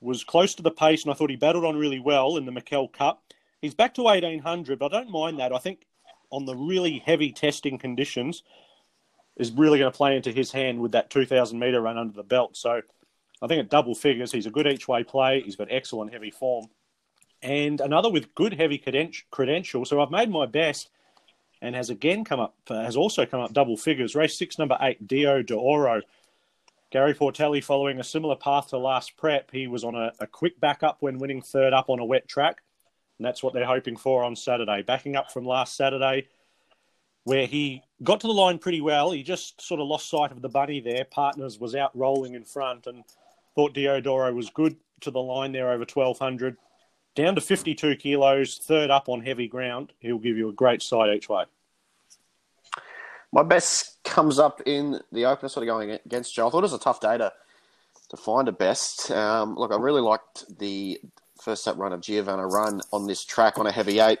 was 0.00 0.24
close 0.24 0.54
to 0.54 0.62
the 0.62 0.70
pace, 0.70 1.02
and 1.02 1.10
I 1.10 1.14
thought 1.14 1.30
he 1.30 1.36
battled 1.36 1.64
on 1.64 1.76
really 1.76 2.00
well 2.00 2.36
in 2.36 2.44
the 2.44 2.52
Mikel 2.52 2.88
Cup. 2.88 3.22
He's 3.60 3.74
back 3.74 3.94
to 3.94 4.02
1800, 4.02 4.78
but 4.78 4.94
I 4.94 5.00
don't 5.00 5.10
mind 5.10 5.38
that. 5.38 5.52
I 5.52 5.58
think 5.58 5.86
on 6.30 6.44
the 6.44 6.54
really 6.54 7.02
heavy 7.04 7.32
testing 7.32 7.78
conditions 7.78 8.42
is 9.36 9.50
really 9.52 9.78
going 9.78 9.90
to 9.90 9.96
play 9.96 10.16
into 10.16 10.32
his 10.32 10.52
hand 10.52 10.80
with 10.80 10.92
that 10.92 11.10
2,000 11.10 11.58
metre 11.58 11.80
run 11.80 11.98
under 11.98 12.14
the 12.14 12.22
belt. 12.22 12.56
So 12.56 12.82
I 13.42 13.46
think 13.46 13.60
at 13.60 13.70
double 13.70 13.94
figures, 13.94 14.32
he's 14.32 14.46
a 14.46 14.50
good 14.50 14.66
each 14.66 14.86
way 14.86 15.02
play. 15.02 15.40
He's 15.40 15.56
got 15.56 15.68
excellent 15.70 16.12
heavy 16.12 16.30
form. 16.30 16.66
And 17.42 17.80
another 17.80 18.10
with 18.10 18.34
good 18.34 18.54
heavy 18.54 18.78
credential. 19.30 19.84
So 19.84 20.00
I've 20.00 20.10
made 20.10 20.30
my 20.30 20.46
best 20.46 20.90
and 21.60 21.74
has 21.74 21.90
again 21.90 22.24
come 22.24 22.40
up, 22.40 22.54
has 22.68 22.96
also 22.96 23.26
come 23.26 23.40
up 23.40 23.52
double 23.52 23.76
figures. 23.76 24.14
Race 24.14 24.38
six, 24.38 24.58
number 24.58 24.76
eight, 24.80 25.06
Dio 25.06 25.42
de 25.42 25.54
Oro. 25.54 26.00
Gary 26.94 27.12
Portelli 27.12 27.60
following 27.60 27.98
a 27.98 28.04
similar 28.04 28.36
path 28.36 28.68
to 28.68 28.78
last 28.78 29.16
prep. 29.16 29.50
He 29.50 29.66
was 29.66 29.82
on 29.82 29.96
a, 29.96 30.12
a 30.20 30.28
quick 30.28 30.60
backup 30.60 30.98
when 31.00 31.18
winning 31.18 31.42
third 31.42 31.72
up 31.72 31.90
on 31.90 31.98
a 31.98 32.04
wet 32.04 32.28
track. 32.28 32.62
And 33.18 33.26
that's 33.26 33.42
what 33.42 33.52
they're 33.52 33.66
hoping 33.66 33.96
for 33.96 34.22
on 34.22 34.36
Saturday. 34.36 34.82
Backing 34.82 35.16
up 35.16 35.32
from 35.32 35.44
last 35.44 35.76
Saturday, 35.76 36.28
where 37.24 37.46
he 37.46 37.82
got 38.04 38.20
to 38.20 38.28
the 38.28 38.32
line 38.32 38.60
pretty 38.60 38.80
well. 38.80 39.10
He 39.10 39.24
just 39.24 39.60
sort 39.60 39.80
of 39.80 39.88
lost 39.88 40.08
sight 40.08 40.30
of 40.30 40.40
the 40.40 40.48
bunny 40.48 40.78
there. 40.78 41.04
Partners 41.04 41.58
was 41.58 41.74
out 41.74 41.90
rolling 41.96 42.34
in 42.34 42.44
front 42.44 42.86
and 42.86 43.02
thought 43.56 43.74
Diodoro 43.74 44.32
was 44.32 44.50
good 44.50 44.76
to 45.00 45.10
the 45.10 45.20
line 45.20 45.50
there 45.50 45.72
over 45.72 45.84
1200. 45.92 46.56
Down 47.16 47.34
to 47.34 47.40
52 47.40 47.96
kilos, 47.96 48.58
third 48.58 48.92
up 48.92 49.08
on 49.08 49.20
heavy 49.20 49.48
ground. 49.48 49.92
He'll 49.98 50.18
give 50.18 50.36
you 50.36 50.48
a 50.48 50.52
great 50.52 50.80
side 50.80 51.12
each 51.12 51.28
way. 51.28 51.42
My 53.34 53.42
best 53.42 53.98
comes 54.04 54.38
up 54.38 54.62
in 54.64 55.00
the 55.10 55.24
opener, 55.24 55.48
sort 55.48 55.64
of 55.64 55.66
going 55.66 55.90
against 56.06 56.32
Joe. 56.36 56.46
I 56.46 56.50
thought 56.50 56.58
it 56.58 56.70
was 56.70 56.72
a 56.72 56.78
tough 56.78 57.00
day 57.00 57.18
to, 57.18 57.32
to 58.10 58.16
find 58.16 58.46
a 58.46 58.52
best. 58.52 59.10
Um, 59.10 59.56
look, 59.56 59.72
I 59.72 59.76
really 59.76 60.00
liked 60.00 60.44
the 60.60 61.00
first 61.42 61.66
up 61.66 61.76
run 61.76 61.92
of 61.92 62.00
Giovanna 62.00 62.46
run 62.46 62.80
on 62.92 63.08
this 63.08 63.24
track 63.24 63.58
on 63.58 63.66
a 63.66 63.72
heavy 63.72 63.98
eight. 63.98 64.20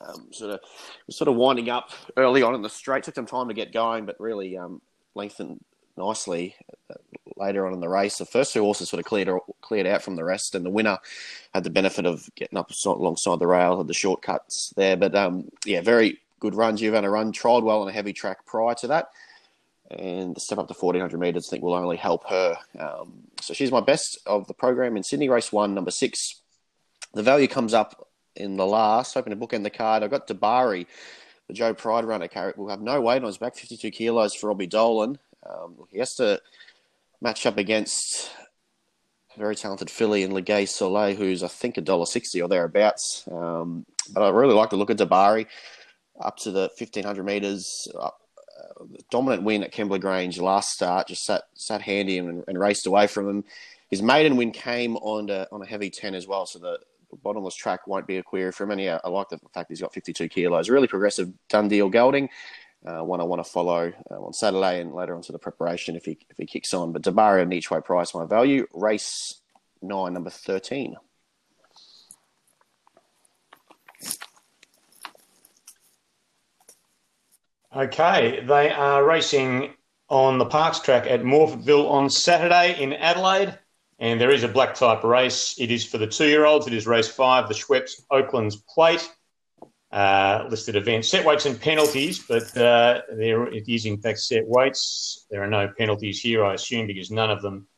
Um, 0.00 0.28
sort 0.32 0.52
of 0.52 0.60
was 1.06 1.18
sort 1.18 1.28
of 1.28 1.36
winding 1.36 1.68
up 1.68 1.90
early 2.16 2.42
on 2.42 2.54
in 2.54 2.62
the 2.62 2.70
straight. 2.70 3.02
Took 3.02 3.16
some 3.16 3.26
time 3.26 3.48
to 3.48 3.54
get 3.54 3.70
going, 3.70 4.06
but 4.06 4.18
really 4.18 4.56
um, 4.56 4.80
lengthened 5.14 5.62
nicely 5.98 6.56
uh, 6.90 6.94
later 7.36 7.66
on 7.66 7.74
in 7.74 7.80
the 7.80 7.88
race. 7.88 8.16
The 8.16 8.24
first 8.24 8.54
two 8.54 8.62
horses 8.62 8.88
sort 8.88 9.00
of 9.00 9.04
cleared 9.04 9.28
cleared 9.60 9.86
out 9.86 10.00
from 10.00 10.16
the 10.16 10.24
rest, 10.24 10.54
and 10.54 10.64
the 10.64 10.70
winner 10.70 10.96
had 11.52 11.64
the 11.64 11.70
benefit 11.70 12.06
of 12.06 12.30
getting 12.34 12.56
up 12.56 12.72
alongside 12.86 13.40
the 13.40 13.46
rail, 13.46 13.76
had 13.76 13.88
the 13.88 13.94
shortcuts 13.94 14.72
there. 14.74 14.96
But 14.96 15.14
um, 15.14 15.50
yeah, 15.66 15.82
very 15.82 16.18
good 16.40 16.54
run. 16.54 16.76
Giovanna 16.76 17.10
run 17.10 17.32
trialled 17.32 17.62
well 17.62 17.82
on 17.82 17.88
a 17.88 17.92
heavy 17.92 18.12
track 18.12 18.46
prior 18.46 18.74
to 18.76 18.86
that, 18.88 19.08
and 19.90 20.34
the 20.34 20.40
step 20.40 20.58
up 20.58 20.68
to 20.68 20.74
1400 20.74 21.18
metres 21.18 21.48
I 21.48 21.50
think 21.50 21.62
will 21.62 21.74
only 21.74 21.96
help 21.96 22.28
her. 22.28 22.56
Um, 22.78 23.24
so 23.40 23.54
she's 23.54 23.72
my 23.72 23.80
best 23.80 24.18
of 24.26 24.46
the 24.46 24.54
program 24.54 24.96
in 24.96 25.02
Sydney 25.02 25.28
race 25.28 25.52
one, 25.52 25.74
number 25.74 25.90
six. 25.90 26.40
The 27.14 27.22
value 27.22 27.48
comes 27.48 27.72
up 27.72 28.08
in 28.34 28.56
the 28.56 28.66
last, 28.66 29.14
hoping 29.14 29.30
to 29.30 29.46
bookend 29.46 29.62
the 29.62 29.70
card. 29.70 30.02
I've 30.02 30.10
got 30.10 30.28
Dabari, 30.28 30.86
the 31.48 31.54
Joe 31.54 31.72
Pride 31.72 32.04
runner. 32.04 32.28
Will 32.56 32.68
have 32.68 32.82
no 32.82 33.00
weight 33.00 33.22
on 33.22 33.24
his 33.24 33.38
back, 33.38 33.54
52 33.54 33.90
kilos 33.90 34.34
for 34.34 34.48
Robbie 34.48 34.66
Dolan. 34.66 35.18
Um, 35.48 35.76
he 35.88 35.98
has 35.98 36.14
to 36.16 36.40
match 37.20 37.46
up 37.46 37.56
against 37.56 38.30
a 39.34 39.38
very 39.38 39.56
talented 39.56 39.90
filly 39.90 40.22
in 40.22 40.32
Legay 40.32 40.68
Soleil, 40.68 41.14
who's 41.14 41.42
I 41.42 41.48
think 41.48 41.76
a 41.76 41.80
dollar 41.80 42.06
sixty 42.06 42.42
or 42.42 42.48
thereabouts. 42.48 43.24
Um, 43.30 43.86
but 44.12 44.22
I 44.22 44.28
really 44.30 44.54
like 44.54 44.70
the 44.70 44.76
look 44.76 44.90
of 44.90 44.96
Dabari 44.96 45.46
up 46.20 46.36
to 46.38 46.50
the 46.50 46.70
1500 46.78 47.24
metres. 47.24 47.88
Uh, 47.98 48.10
dominant 49.10 49.42
win 49.42 49.62
at 49.62 49.72
Kembla 49.72 50.00
Grange 50.00 50.38
last 50.38 50.72
start, 50.72 51.08
just 51.08 51.24
sat 51.24 51.44
sat 51.54 51.82
handy 51.82 52.18
and, 52.18 52.44
and, 52.48 52.58
raced 52.58 52.86
away 52.86 53.06
from 53.06 53.28
him. 53.28 53.44
His 53.90 54.02
maiden 54.02 54.36
win 54.36 54.50
came 54.50 54.96
on 54.96 55.30
a, 55.30 55.46
on 55.52 55.62
a 55.62 55.66
heavy 55.66 55.90
10 55.90 56.14
as 56.14 56.26
well, 56.26 56.46
so 56.46 56.58
the, 56.58 56.78
bottomless 57.22 57.54
track 57.54 57.86
won't 57.86 58.06
be 58.06 58.18
a 58.18 58.22
query 58.22 58.52
for 58.52 58.64
him. 58.64 58.72
And 58.72 58.80
yeah, 58.80 58.98
I 59.02 59.08
like 59.08 59.28
the 59.28 59.38
fact 59.54 59.70
he's 59.70 59.80
got 59.80 59.94
52 59.94 60.28
kilos. 60.28 60.68
Really 60.68 60.88
progressive 60.88 61.32
Dundeel 61.48 61.90
gelding. 61.90 62.28
Uh, 62.84 63.02
one 63.02 63.20
I 63.20 63.24
want 63.24 63.42
to 63.42 63.50
follow 63.50 63.92
uh, 64.10 64.14
on 64.14 64.32
Saturday 64.32 64.80
and 64.80 64.94
later 64.94 65.14
on 65.14 65.22
to 65.22 65.32
the 65.32 65.38
preparation 65.38 65.96
if 65.96 66.04
he 66.04 66.18
if 66.28 66.36
he 66.36 66.46
kicks 66.46 66.74
on. 66.74 66.92
But 66.92 67.02
Dabari 67.02 67.42
and 67.42 67.54
each 67.54 67.70
way 67.70 67.80
price 67.80 68.14
my 68.14 68.26
value. 68.26 68.66
Race 68.74 69.40
nine, 69.82 70.12
number 70.12 70.30
13. 70.30 70.96
Okay, 77.76 78.42
they 78.42 78.70
are 78.70 79.04
racing 79.04 79.74
on 80.08 80.38
the 80.38 80.46
Parks 80.46 80.80
track 80.80 81.06
at 81.06 81.20
Morphettville 81.20 81.90
on 81.90 82.08
Saturday 82.08 82.82
in 82.82 82.94
Adelaide, 82.94 83.58
and 83.98 84.18
there 84.18 84.30
is 84.30 84.44
a 84.44 84.48
black 84.48 84.74
type 84.74 85.04
race. 85.04 85.54
It 85.58 85.70
is 85.70 85.84
for 85.84 85.98
the 85.98 86.06
two 86.06 86.24
year 86.26 86.46
olds. 86.46 86.66
It 86.66 86.72
is 86.72 86.86
race 86.86 87.06
five, 87.06 87.48
the 87.48 87.54
Schweppes 87.54 88.00
Oaklands 88.10 88.56
Plate. 88.74 89.06
Uh, 89.92 90.46
listed 90.48 90.74
event 90.74 91.04
set 91.04 91.26
weights 91.26 91.44
and 91.44 91.60
penalties, 91.60 92.24
but 92.26 92.44
uh, 92.56 93.02
there 93.14 93.46
it 93.48 93.68
is 93.68 93.84
in 93.84 93.98
fact 93.98 94.20
set 94.20 94.46
weights. 94.46 95.26
There 95.30 95.42
are 95.42 95.46
no 95.46 95.68
penalties 95.76 96.18
here, 96.18 96.46
I 96.46 96.54
assume, 96.54 96.86
because 96.86 97.10
none 97.10 97.30
of 97.30 97.42
them 97.42 97.68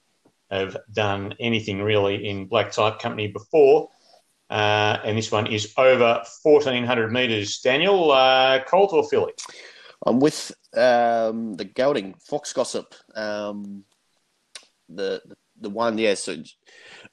have 0.49 0.77
done 0.93 1.35
anything 1.41 1.83
really 1.83 2.29
in 2.29 2.47
black 2.47 2.71
type 2.71 3.01
company 3.01 3.27
before. 3.27 3.89
Uh, 4.49 4.99
and 5.05 5.19
this 5.19 5.33
one 5.33 5.49
is 5.49 5.75
over 5.77 6.23
1400 6.45 7.13
metres. 7.13 7.59
Daniel, 7.59 8.13
uh, 8.13 8.63
Colt 8.63 8.93
or 8.93 9.03
Filly? 9.09 9.33
I'm 10.07 10.21
with 10.21 10.53
um, 10.75 11.55
the 11.55 11.65
gelding 11.65 12.15
Fox 12.15 12.53
Gossip. 12.53 12.95
Um, 13.15 13.85
the, 14.89 15.21
the 15.61 15.71
one, 15.71 15.99
yeah. 15.99 16.15
So 16.15 16.37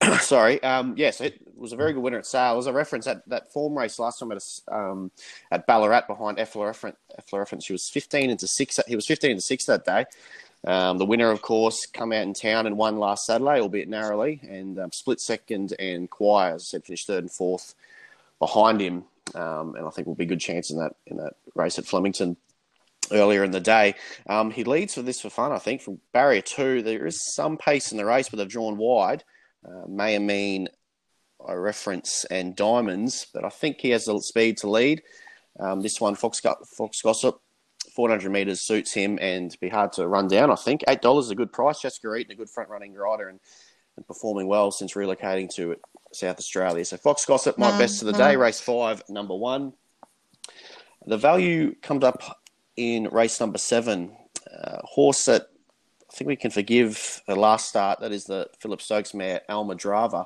Sorry. 0.19 0.61
Um, 0.63 0.95
yes, 0.97 1.21
it 1.21 1.39
was 1.55 1.73
a 1.73 1.75
very 1.75 1.93
good 1.93 2.01
winner 2.01 2.17
at 2.17 2.25
Sale. 2.25 2.57
As 2.57 2.67
a 2.67 2.73
reference, 2.73 3.05
that, 3.05 3.27
that 3.27 3.51
form 3.51 3.77
race 3.77 3.99
last 3.99 4.19
time 4.19 4.31
at 4.31 4.41
um, 4.71 5.11
at 5.51 5.67
Ballarat 5.67 6.07
behind 6.07 6.37
Efflorescent, 6.37 7.63
she 7.63 7.73
was 7.73 7.89
fifteen 7.89 8.29
into 8.29 8.47
six. 8.47 8.79
He 8.87 8.95
was 8.95 9.05
fifteen 9.05 9.31
into 9.31 9.41
six 9.41 9.65
that 9.65 9.85
day. 9.85 10.05
Um, 10.67 10.97
the 10.97 11.05
winner, 11.05 11.29
of 11.29 11.41
course, 11.41 11.85
come 11.85 12.11
out 12.11 12.23
in 12.23 12.33
town 12.33 12.65
and 12.65 12.77
won 12.77 12.97
last 12.97 13.25
Saturday, 13.25 13.61
albeit 13.61 13.87
narrowly, 13.87 14.39
and 14.43 14.79
um, 14.79 14.91
split 14.91 15.21
second 15.21 15.73
and 15.77 16.09
Choir, 16.09 16.55
as 16.55 16.63
I 16.63 16.65
said, 16.65 16.85
finished 16.85 17.07
third 17.07 17.23
and 17.23 17.31
fourth 17.31 17.75
behind 18.39 18.81
him. 18.81 19.03
Um, 19.35 19.75
and 19.75 19.85
I 19.85 19.89
think 19.89 20.07
will 20.07 20.15
be 20.15 20.25
good 20.25 20.39
chance 20.39 20.71
in 20.71 20.77
that 20.77 20.95
in 21.07 21.17
that 21.17 21.33
race 21.55 21.79
at 21.79 21.85
Flemington 21.85 22.37
earlier 23.11 23.43
in 23.43 23.51
the 23.51 23.59
day. 23.59 23.95
Um, 24.27 24.51
he 24.51 24.63
leads 24.63 24.95
for 24.95 25.01
this 25.01 25.21
for 25.21 25.29
fun, 25.29 25.51
I 25.51 25.59
think, 25.59 25.81
from 25.81 25.99
barrier 26.13 26.41
two. 26.41 26.81
There 26.81 27.05
is 27.05 27.33
some 27.33 27.57
pace 27.57 27.91
in 27.91 27.97
the 27.97 28.05
race, 28.05 28.29
but 28.29 28.37
they've 28.37 28.47
drawn 28.47 28.77
wide. 28.77 29.23
Uh, 29.67 29.87
may 29.87 30.17
mean 30.19 30.67
I 31.45 31.53
reference 31.53 32.25
and 32.25 32.55
diamonds, 32.55 33.27
but 33.33 33.43
I 33.43 33.49
think 33.49 33.79
he 33.79 33.89
has 33.91 34.05
the 34.05 34.19
speed 34.19 34.57
to 34.57 34.69
lead. 34.69 35.03
Um, 35.59 35.81
this 35.81 36.01
one, 36.01 36.15
Fox, 36.15 36.41
Fox 36.77 37.01
Gossip, 37.01 37.39
400 37.95 38.29
metres 38.29 38.61
suits 38.61 38.93
him 38.93 39.17
and 39.21 39.55
be 39.61 39.69
hard 39.69 39.93
to 39.93 40.07
run 40.07 40.27
down, 40.27 40.51
I 40.51 40.55
think. 40.55 40.83
$8 40.87 41.19
is 41.19 41.29
a 41.29 41.35
good 41.35 41.51
price. 41.53 41.81
Jessica 41.81 42.13
Eaton, 42.15 42.33
a 42.33 42.35
good 42.35 42.49
front 42.49 42.69
running 42.69 42.93
rider 42.93 43.29
and, 43.29 43.39
and 43.95 44.05
performing 44.05 44.47
well 44.47 44.71
since 44.71 44.93
relocating 44.93 45.49
to 45.55 45.75
South 46.11 46.37
Australia. 46.37 46.83
So 46.83 46.97
Fox 46.97 47.25
Gossip, 47.25 47.57
my 47.57 47.77
best 47.77 48.01
of 48.01 48.07
the 48.07 48.13
day, 48.13 48.35
race 48.35 48.59
five, 48.59 49.01
number 49.09 49.35
one. 49.35 49.73
The 51.05 51.17
value 51.17 51.75
comes 51.81 52.03
up 52.03 52.41
in 52.77 53.05
race 53.05 53.39
number 53.39 53.57
seven. 53.57 54.15
Uh, 54.51 54.79
horse 54.83 55.25
that 55.25 55.49
I 56.09 56.13
think 56.13 56.27
we 56.27 56.35
can 56.35 56.51
forgive 56.51 57.21
the 57.27 57.35
last 57.35 57.67
start. 57.67 57.99
That 57.99 58.11
is 58.11 58.25
the 58.25 58.49
Phillip 58.59 58.81
Stokes 58.81 59.13
mare, 59.13 59.41
Almadrava. 59.49 60.25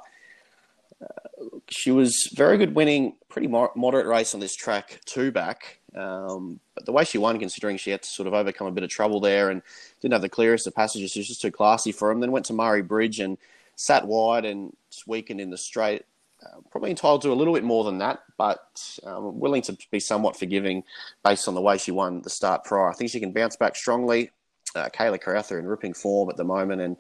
Uh, 1.02 1.60
she 1.70 1.92
was 1.92 2.30
very 2.36 2.58
good 2.58 2.76
winning, 2.76 3.16
pretty 3.30 3.48
moderate 3.48 4.06
race 4.06 4.34
on 4.34 4.40
this 4.40 4.56
track, 4.56 5.00
two 5.06 5.32
back. 5.32 5.80
Um, 5.96 6.60
but 6.76 6.86
the 6.86 6.92
way 6.92 7.04
she 7.06 7.18
won, 7.18 7.40
considering 7.40 7.78
she 7.78 7.92
had 7.92 8.04
to 8.04 8.10
sort 8.10 8.28
of 8.28 8.34
overcome 8.34 8.68
a 8.68 8.72
bit 8.72 8.84
of 8.84 8.90
trouble 8.90 9.20
there 9.20 9.50
and 9.50 9.62
didn't 10.02 10.14
have 10.14 10.22
the 10.22 10.30
clearest 10.30 10.68
of 10.68 10.76
passages, 10.76 11.12
she 11.12 11.20
was 11.20 11.28
just 11.28 11.42
too 11.42 11.52
classy 11.52 11.92
for 11.92 12.12
him. 12.12 12.20
Then 12.20 12.32
went 12.32 12.46
to 12.48 12.54
Murray 12.54 12.82
Bridge 12.82 13.20
and 13.20 13.38
sat 13.76 14.06
wide 14.06 14.46
and 14.46 14.76
weakened 15.08 15.42
in 15.42 15.50
the 15.50 15.58
straight. 15.58 16.06
Uh, 16.46 16.62
probably 16.72 16.90
entitled 16.90 17.22
to 17.22 17.32
a 17.32 17.34
little 17.34 17.54
bit 17.54 17.66
more 17.66 17.84
than 17.84 17.98
that, 17.98 18.24
but 18.38 18.98
um, 19.04 19.38
willing 19.40 19.62
to 19.62 19.78
be 19.92 20.00
somewhat 20.00 20.38
forgiving 20.38 20.84
based 21.22 21.50
on 21.50 21.54
the 21.54 21.62
way 21.62 21.78
she 21.78 21.92
won 21.92 22.22
the 22.22 22.30
start 22.30 22.64
prior. 22.64 22.90
I 22.90 22.94
think 22.94 23.12
she 23.12 23.20
can 23.20 23.34
bounce 23.34 23.58
back 23.58 23.76
strongly. 23.76 24.32
Uh, 24.74 24.88
Kayla 24.88 25.20
Crowther 25.20 25.60
in 25.60 25.66
ripping 25.66 25.94
form 25.94 26.30
at 26.30 26.38
the 26.38 26.46
moment, 26.46 26.82
and 26.82 26.98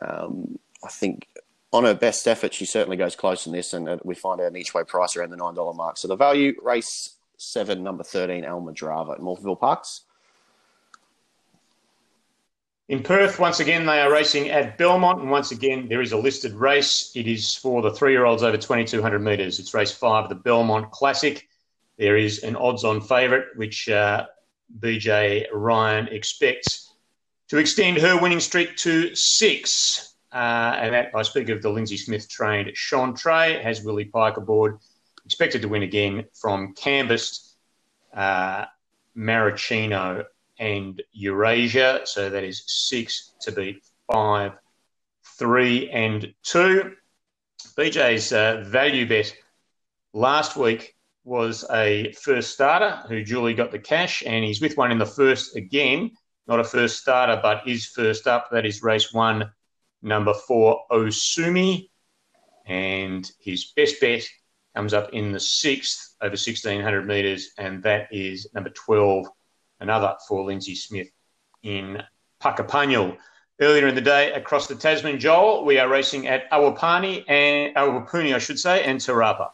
um, 0.00 0.58
I 0.82 0.88
think 0.88 1.28
on 1.72 1.84
her 1.84 1.94
best 1.94 2.26
effort, 2.26 2.54
she 2.54 2.64
certainly 2.64 2.96
goes 2.96 3.16
close 3.16 3.46
in 3.46 3.52
this, 3.52 3.74
and 3.74 3.86
uh, 3.86 3.98
we 4.02 4.14
find 4.14 4.40
out 4.40 4.46
an 4.46 4.56
each 4.56 4.72
way 4.72 4.82
price 4.82 5.14
around 5.14 5.30
the 5.30 5.36
nine 5.36 5.54
dollar 5.54 5.74
mark. 5.74 5.98
So 5.98 6.08
the 6.08 6.16
value 6.16 6.54
race 6.62 7.16
seven, 7.36 7.82
number 7.82 8.02
thirteen, 8.02 8.44
Almadrava 8.44 9.14
at 9.14 9.20
Morphettville 9.20 9.60
Parks. 9.60 10.04
In 12.90 13.04
Perth, 13.04 13.38
once 13.38 13.60
again, 13.60 13.86
they 13.86 14.00
are 14.00 14.10
racing 14.10 14.50
at 14.50 14.76
Belmont, 14.76 15.20
and 15.20 15.30
once 15.30 15.52
again, 15.52 15.86
there 15.86 16.00
is 16.00 16.10
a 16.10 16.16
listed 16.16 16.54
race. 16.54 17.12
It 17.14 17.28
is 17.28 17.54
for 17.54 17.82
the 17.82 17.92
three 17.92 18.10
year 18.10 18.24
olds 18.24 18.42
over 18.42 18.56
2,200 18.56 19.20
metres. 19.20 19.60
It's 19.60 19.72
race 19.72 19.92
five 19.92 20.28
the 20.28 20.34
Belmont 20.34 20.90
Classic. 20.90 21.48
There 21.98 22.16
is 22.16 22.42
an 22.42 22.56
odds 22.56 22.82
on 22.82 23.00
favourite, 23.00 23.44
which 23.54 23.88
uh, 23.88 24.26
BJ 24.80 25.46
Ryan 25.52 26.08
expects 26.08 26.92
to 27.46 27.58
extend 27.58 27.98
her 27.98 28.20
winning 28.20 28.40
streak 28.40 28.74
to 28.78 29.14
six. 29.14 30.16
Uh, 30.32 30.74
and 30.80 30.92
that, 30.92 31.12
I 31.14 31.22
speak 31.22 31.48
of 31.48 31.62
the 31.62 31.70
Lindsay 31.70 31.96
Smith 31.96 32.28
trained 32.28 32.72
Chantre, 32.74 33.62
has 33.62 33.84
Willie 33.84 34.06
Pike 34.06 34.36
aboard, 34.36 34.80
expected 35.24 35.62
to 35.62 35.68
win 35.68 35.84
again 35.84 36.24
from 36.34 36.74
Cambist, 36.74 37.54
uh, 38.12 38.64
Maricino, 39.16 40.24
and 40.60 41.02
Eurasia. 41.12 42.02
So 42.04 42.30
that 42.30 42.44
is 42.44 42.62
six 42.66 43.32
to 43.40 43.50
beat 43.50 43.82
five, 44.12 44.52
three, 45.38 45.90
and 45.90 46.32
two. 46.44 46.92
BJ's 47.76 48.32
uh, 48.32 48.62
value 48.66 49.08
bet 49.08 49.34
last 50.12 50.56
week 50.56 50.94
was 51.24 51.64
a 51.72 52.12
first 52.12 52.52
starter 52.52 53.02
who 53.08 53.24
Julie 53.24 53.54
got 53.54 53.72
the 53.72 53.78
cash, 53.78 54.22
and 54.24 54.44
he's 54.44 54.60
with 54.60 54.76
one 54.76 54.92
in 54.92 54.98
the 54.98 55.06
first 55.06 55.56
again. 55.56 56.10
Not 56.46 56.60
a 56.60 56.64
first 56.64 56.98
starter, 56.98 57.38
but 57.42 57.66
is 57.66 57.86
first 57.86 58.26
up. 58.26 58.48
That 58.50 58.66
is 58.66 58.82
race 58.82 59.12
one, 59.12 59.50
number 60.02 60.34
four, 60.34 60.82
Osumi. 60.90 61.88
And 62.66 63.30
his 63.40 63.72
best 63.76 64.00
bet 64.00 64.24
comes 64.76 64.94
up 64.94 65.12
in 65.12 65.32
the 65.32 65.40
sixth 65.40 66.16
over 66.20 66.32
1600 66.32 67.06
metres, 67.06 67.50
and 67.58 67.82
that 67.82 68.08
is 68.12 68.48
number 68.54 68.70
12, 68.70 69.26
another 69.80 70.16
for 70.26 70.44
Lindsay 70.44 70.74
Smith 70.74 71.08
in 71.62 72.02
Puckapunyal. 72.40 73.16
Earlier 73.60 73.88
in 73.88 73.94
the 73.94 74.00
day 74.00 74.32
across 74.32 74.66
the 74.66 74.74
Tasman, 74.74 75.18
Joel, 75.18 75.64
we 75.64 75.78
are 75.78 75.88
racing 75.88 76.26
at 76.26 76.50
Awapani 76.50 77.24
and 77.28 77.74
Awapuni, 77.76 78.34
I 78.34 78.38
should 78.38 78.58
say, 78.58 78.84
and 78.84 78.98
Te 79.00 79.12
Rapa. 79.12 79.50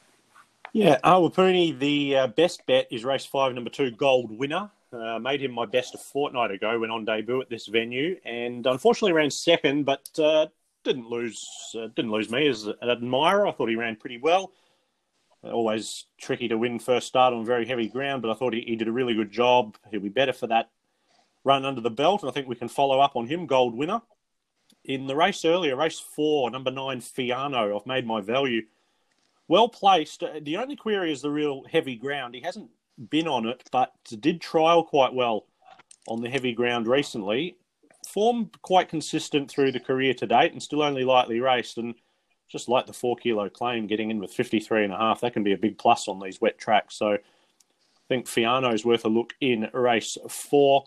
Yeah, 0.72 0.98
Awapuni, 1.02 1.76
the 1.78 2.16
uh, 2.16 2.26
best 2.28 2.64
bet 2.66 2.86
is 2.90 3.04
race 3.04 3.24
five, 3.24 3.54
number 3.54 3.70
two, 3.70 3.90
Gold 3.90 4.30
Winner. 4.30 4.70
Uh, 4.92 5.18
made 5.18 5.42
him 5.42 5.50
my 5.50 5.66
best 5.66 5.94
a 5.94 5.98
fortnight 5.98 6.52
ago 6.52 6.78
when 6.78 6.90
on 6.90 7.04
debut 7.04 7.40
at 7.40 7.50
this 7.50 7.66
venue, 7.66 8.16
and 8.24 8.66
unfortunately 8.66 9.12
ran 9.12 9.30
second, 9.30 9.84
but 9.84 10.08
uh, 10.18 10.46
didn't 10.84 11.08
lose. 11.08 11.48
Uh, 11.74 11.88
didn't 11.96 12.12
lose 12.12 12.30
me 12.30 12.46
as 12.46 12.66
an 12.66 12.76
admirer. 12.88 13.46
I 13.46 13.52
thought 13.52 13.68
he 13.68 13.74
ran 13.74 13.96
pretty 13.96 14.18
well. 14.18 14.52
Always 15.52 16.06
tricky 16.18 16.48
to 16.48 16.58
win 16.58 16.78
first 16.78 17.06
start 17.06 17.34
on 17.34 17.44
very 17.44 17.66
heavy 17.66 17.88
ground, 17.88 18.22
but 18.22 18.30
I 18.30 18.34
thought 18.34 18.54
he, 18.54 18.60
he 18.60 18.76
did 18.76 18.88
a 18.88 18.92
really 18.92 19.14
good 19.14 19.30
job. 19.30 19.76
He'll 19.90 20.00
be 20.00 20.08
better 20.08 20.32
for 20.32 20.46
that 20.48 20.70
run 21.44 21.64
under 21.64 21.80
the 21.80 21.90
belt, 21.90 22.22
and 22.22 22.30
I 22.30 22.32
think 22.32 22.48
we 22.48 22.56
can 22.56 22.68
follow 22.68 23.00
up 23.00 23.14
on 23.14 23.28
him. 23.28 23.46
Gold 23.46 23.74
winner 23.74 24.02
in 24.84 25.06
the 25.06 25.16
race 25.16 25.44
earlier, 25.44 25.76
race 25.76 26.00
four, 26.00 26.50
number 26.50 26.70
nine, 26.70 27.00
Fiano. 27.00 27.76
I've 27.78 27.86
made 27.86 28.06
my 28.06 28.20
value 28.20 28.62
well 29.48 29.68
placed. 29.68 30.22
Uh, 30.22 30.40
the 30.42 30.56
only 30.56 30.76
query 30.76 31.12
is 31.12 31.22
the 31.22 31.30
real 31.30 31.64
heavy 31.70 31.96
ground. 31.96 32.34
He 32.34 32.40
hasn't 32.40 32.70
been 33.10 33.28
on 33.28 33.46
it, 33.46 33.62
but 33.70 33.92
did 34.20 34.40
trial 34.40 34.82
quite 34.82 35.14
well 35.14 35.46
on 36.08 36.20
the 36.20 36.30
heavy 36.30 36.52
ground 36.52 36.86
recently. 36.86 37.56
Form 38.08 38.50
quite 38.62 38.88
consistent 38.88 39.50
through 39.50 39.72
the 39.72 39.80
career 39.80 40.14
to 40.14 40.26
date, 40.26 40.52
and 40.52 40.62
still 40.62 40.82
only 40.82 41.04
lightly 41.04 41.40
raced. 41.40 41.78
And 41.78 41.94
just 42.48 42.68
like 42.68 42.86
the 42.86 42.92
four 42.92 43.16
kilo 43.16 43.48
claim, 43.48 43.86
getting 43.86 44.10
in 44.10 44.18
with 44.18 44.32
53 44.32 44.84
and 44.84 44.92
a 44.92 44.96
half, 44.96 45.20
that 45.20 45.32
can 45.32 45.42
be 45.42 45.52
a 45.52 45.58
big 45.58 45.78
plus 45.78 46.08
on 46.08 46.20
these 46.20 46.40
wet 46.40 46.58
tracks. 46.58 46.96
So 46.96 47.12
I 47.12 47.18
think 48.08 48.26
Fiano's 48.26 48.84
worth 48.84 49.04
a 49.04 49.08
look 49.08 49.34
in 49.40 49.68
race 49.72 50.16
four. 50.28 50.84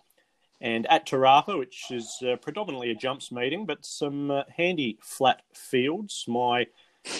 And 0.61 0.85
at 0.87 1.05
Te 1.05 1.15
Rapa, 1.15 1.57
which 1.57 1.85
is 1.89 2.21
uh, 2.21 2.35
predominantly 2.35 2.91
a 2.91 2.95
jumps 2.95 3.31
meeting, 3.31 3.65
but 3.65 3.85
some 3.85 4.29
uh, 4.29 4.43
handy 4.55 4.99
flat 5.01 5.41
fields. 5.53 6.25
My 6.27 6.67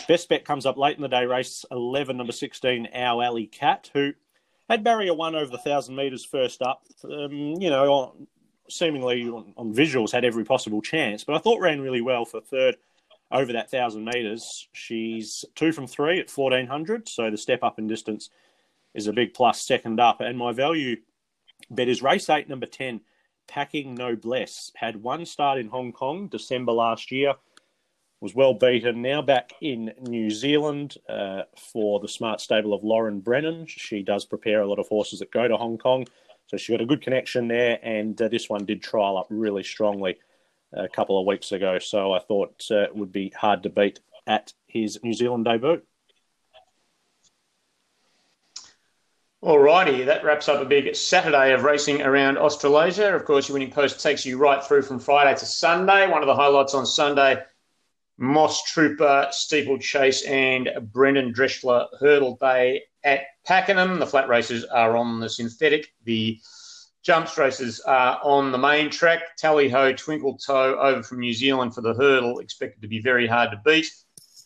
best 0.08 0.28
bet 0.28 0.44
comes 0.44 0.66
up 0.66 0.78
late 0.78 0.98
in 0.98 1.02
the 1.02 1.08
day, 1.08 1.26
race 1.26 1.64
11, 1.72 2.18
number 2.18 2.34
16, 2.34 2.90
Our 2.94 3.24
Alley 3.24 3.48
Cat, 3.48 3.90
who 3.94 4.12
had 4.70 4.84
barrier 4.84 5.14
one 5.14 5.36
over 5.36 5.50
the 5.50 5.58
1,000 5.58 5.96
metres 5.96 6.26
first 6.26 6.62
up. 6.62 6.84
Um, 7.06 7.32
you 7.32 7.70
know, 7.70 8.14
seemingly 8.70 9.24
on, 9.30 9.54
on 9.58 9.74
visuals 9.74 10.12
had 10.12 10.26
every 10.26 10.44
possible 10.44 10.82
chance, 10.82 11.24
but 11.24 11.36
I 11.36 11.40
thought 11.40 11.62
ran 11.62 11.82
really 11.82 12.02
well 12.02 12.26
for 12.26 12.42
third 12.42 12.76
over 13.32 13.54
that 13.54 13.70
thousand 13.70 14.06
meters. 14.06 14.68
She's 14.74 15.46
two 15.56 15.72
from 15.72 15.88
three 15.88 16.20
at 16.20 16.30
fourteen 16.30 16.68
hundred, 16.68 17.08
so 17.08 17.30
the 17.30 17.38
step 17.38 17.64
up 17.64 17.80
in 17.80 17.88
distance 17.88 18.30
is 18.94 19.08
a 19.08 19.14
big 19.14 19.34
plus. 19.34 19.62
Second 19.62 20.00
up, 20.00 20.22
and 20.22 20.38
my 20.38 20.52
value 20.52 20.98
bet 21.70 21.88
is 21.88 22.02
race 22.02 22.30
eight, 22.30 22.50
number 22.50 22.66
ten, 22.66 23.02
Packing 23.48 23.96
Noblesse. 23.96 24.72
Had 24.76 25.04
one 25.04 25.26
start 25.26 25.60
in 25.60 25.68
Hong 25.68 25.92
Kong 25.92 26.28
December 26.28 26.72
last 26.72 27.12
year. 27.12 27.36
Was 28.22 28.36
well 28.36 28.54
beaten. 28.54 29.02
Now 29.02 29.22
back 29.22 29.54
in 29.62 29.94
New 30.02 30.30
Zealand 30.30 30.98
uh, 31.08 31.44
for 31.56 32.02
the 32.02 32.08
smart 32.08 32.42
stable 32.42 32.74
of 32.74 32.84
Lauren 32.84 33.22
Brennan. 33.22 33.66
She 33.66 34.04
does 34.04 34.26
prepare 34.26 34.62
a 34.62 34.68
lot 34.68 34.78
of 34.78 34.90
horses 34.90 35.20
that 35.20 35.32
go 35.32 35.48
to 35.48 35.56
Hong 35.56 35.78
Kong, 35.78 36.06
so 36.48 36.58
she 36.58 36.74
got 36.74 36.82
a 36.82 36.86
good 36.86 37.02
connection 37.02 37.48
there. 37.48 37.80
And 37.82 38.22
uh, 38.22 38.28
this 38.28 38.50
one 38.50 38.66
did 38.66 38.84
trial 38.84 39.18
up 39.18 39.28
really 39.30 39.64
strongly 39.64 40.18
a 40.74 40.88
couple 40.88 41.20
of 41.20 41.26
weeks 41.26 41.52
ago. 41.52 41.80
So 41.80 42.14
I 42.14 42.20
thought 42.20 42.66
uh, 42.72 42.84
it 42.84 42.96
would 42.96 43.12
be 43.12 43.30
hard 43.30 43.64
to 43.64 43.70
beat 43.70 44.00
at 44.28 44.54
his 44.68 45.00
New 45.04 45.14
Zealand 45.14 45.46
debut. 45.46 45.82
Alrighty, 49.42 50.06
that 50.06 50.26
wraps 50.26 50.50
up 50.50 50.62
a 50.62 50.66
big 50.66 50.94
Saturday 50.98 51.54
of 51.54 51.64
racing 51.64 52.02
around 52.02 52.38
Australasia. 52.38 53.16
Of 53.16 53.24
course, 53.24 53.48
your 53.48 53.54
winning 53.54 53.72
post 53.72 54.02
takes 54.04 54.26
you 54.26 54.38
right 54.38 54.62
through 54.62 54.82
from 54.82 55.00
Friday 55.00 55.40
to 55.40 55.46
Sunday. 55.46 56.10
One 56.10 56.22
of 56.22 56.28
the 56.28 56.36
highlights 56.36 56.74
on 56.74 56.86
Sunday, 56.86 57.42
Moss 58.18 58.62
Trooper, 58.64 59.30
Steeplechase, 59.32 60.24
and 60.24 60.70
Brendan 60.92 61.34
Drechsler 61.34 61.88
Hurdle 62.02 62.36
Day 62.36 62.84
at 63.06 63.22
Pakenham. 63.46 63.98
The 63.98 64.06
flat 64.06 64.28
races 64.28 64.66
are 64.66 64.98
on 64.98 65.22
the 65.22 65.30
synthetic. 65.30 65.94
The 66.04 66.38
jumps 67.04 67.38
races 67.38 67.80
are 67.82 68.20
on 68.24 68.52
the 68.52 68.58
main 68.58 68.90
track. 68.90 69.38
Tallyho 69.42 69.94
Twinkletoe 69.94 70.78
over 70.78 71.04
from 71.04 71.20
New 71.20 71.34
Zealand 71.34 71.74
for 71.74 71.82
the 71.82 71.94
hurdle, 71.94 72.40
expected 72.40 72.82
to 72.82 72.88
be 72.88 73.00
very 73.00 73.28
hard 73.28 73.52
to 73.52 73.62
beat. 73.66 73.88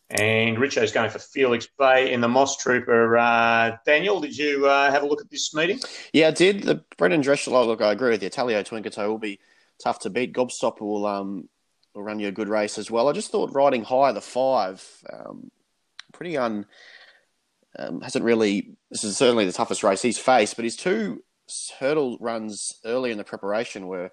And 0.09 0.57
Richo's 0.57 0.91
going 0.91 1.09
for 1.09 1.17
Felix 1.17 1.67
Bay 1.79 2.13
in 2.13 2.21
the 2.21 2.27
Moss 2.27 2.57
Trooper. 2.57 3.17
Uh, 3.17 3.77
Daniel, 3.85 4.19
did 4.19 4.37
you 4.37 4.67
uh, 4.67 4.91
have 4.91 5.01
a 5.01 5.07
look 5.07 5.21
at 5.21 5.29
this 5.31 5.55
meeting? 5.55 5.79
Yeah, 6.11 6.27
I 6.27 6.31
did. 6.31 6.63
The 6.63 6.83
Brendan 6.97 7.23
Drechsler, 7.23 7.65
look, 7.65 7.81
I 7.81 7.91
agree 7.91 8.11
with 8.11 8.21
you. 8.21 8.29
Tallyho 8.29 8.63
Twinkletoe 8.63 9.07
will 9.07 9.17
be 9.17 9.39
tough 9.81 9.99
to 9.99 10.09
beat. 10.09 10.33
Gobstopper 10.33 10.81
will 10.81 11.07
um 11.07 11.49
will 11.95 12.03
run 12.03 12.19
you 12.19 12.27
a 12.27 12.31
good 12.31 12.49
race 12.49 12.77
as 12.77 12.91
well. 12.91 13.07
I 13.07 13.13
just 13.13 13.31
thought 13.31 13.53
riding 13.53 13.83
high 13.83 14.11
the 14.11 14.21
five, 14.21 14.85
um, 15.11 15.51
pretty 16.11 16.37
un 16.37 16.65
um, 17.77 18.01
hasn't 18.01 18.25
really. 18.25 18.75
This 18.91 19.03
is 19.03 19.17
certainly 19.17 19.45
the 19.45 19.51
toughest 19.51 19.83
race 19.83 20.01
he's 20.01 20.19
faced, 20.19 20.55
but 20.55 20.65
his 20.65 20.75
two 20.75 21.23
hurdle 21.79 22.17
runs 22.19 22.79
early 22.85 23.11
in 23.11 23.17
the 23.17 23.23
preparation 23.23 23.87
were 23.87 24.11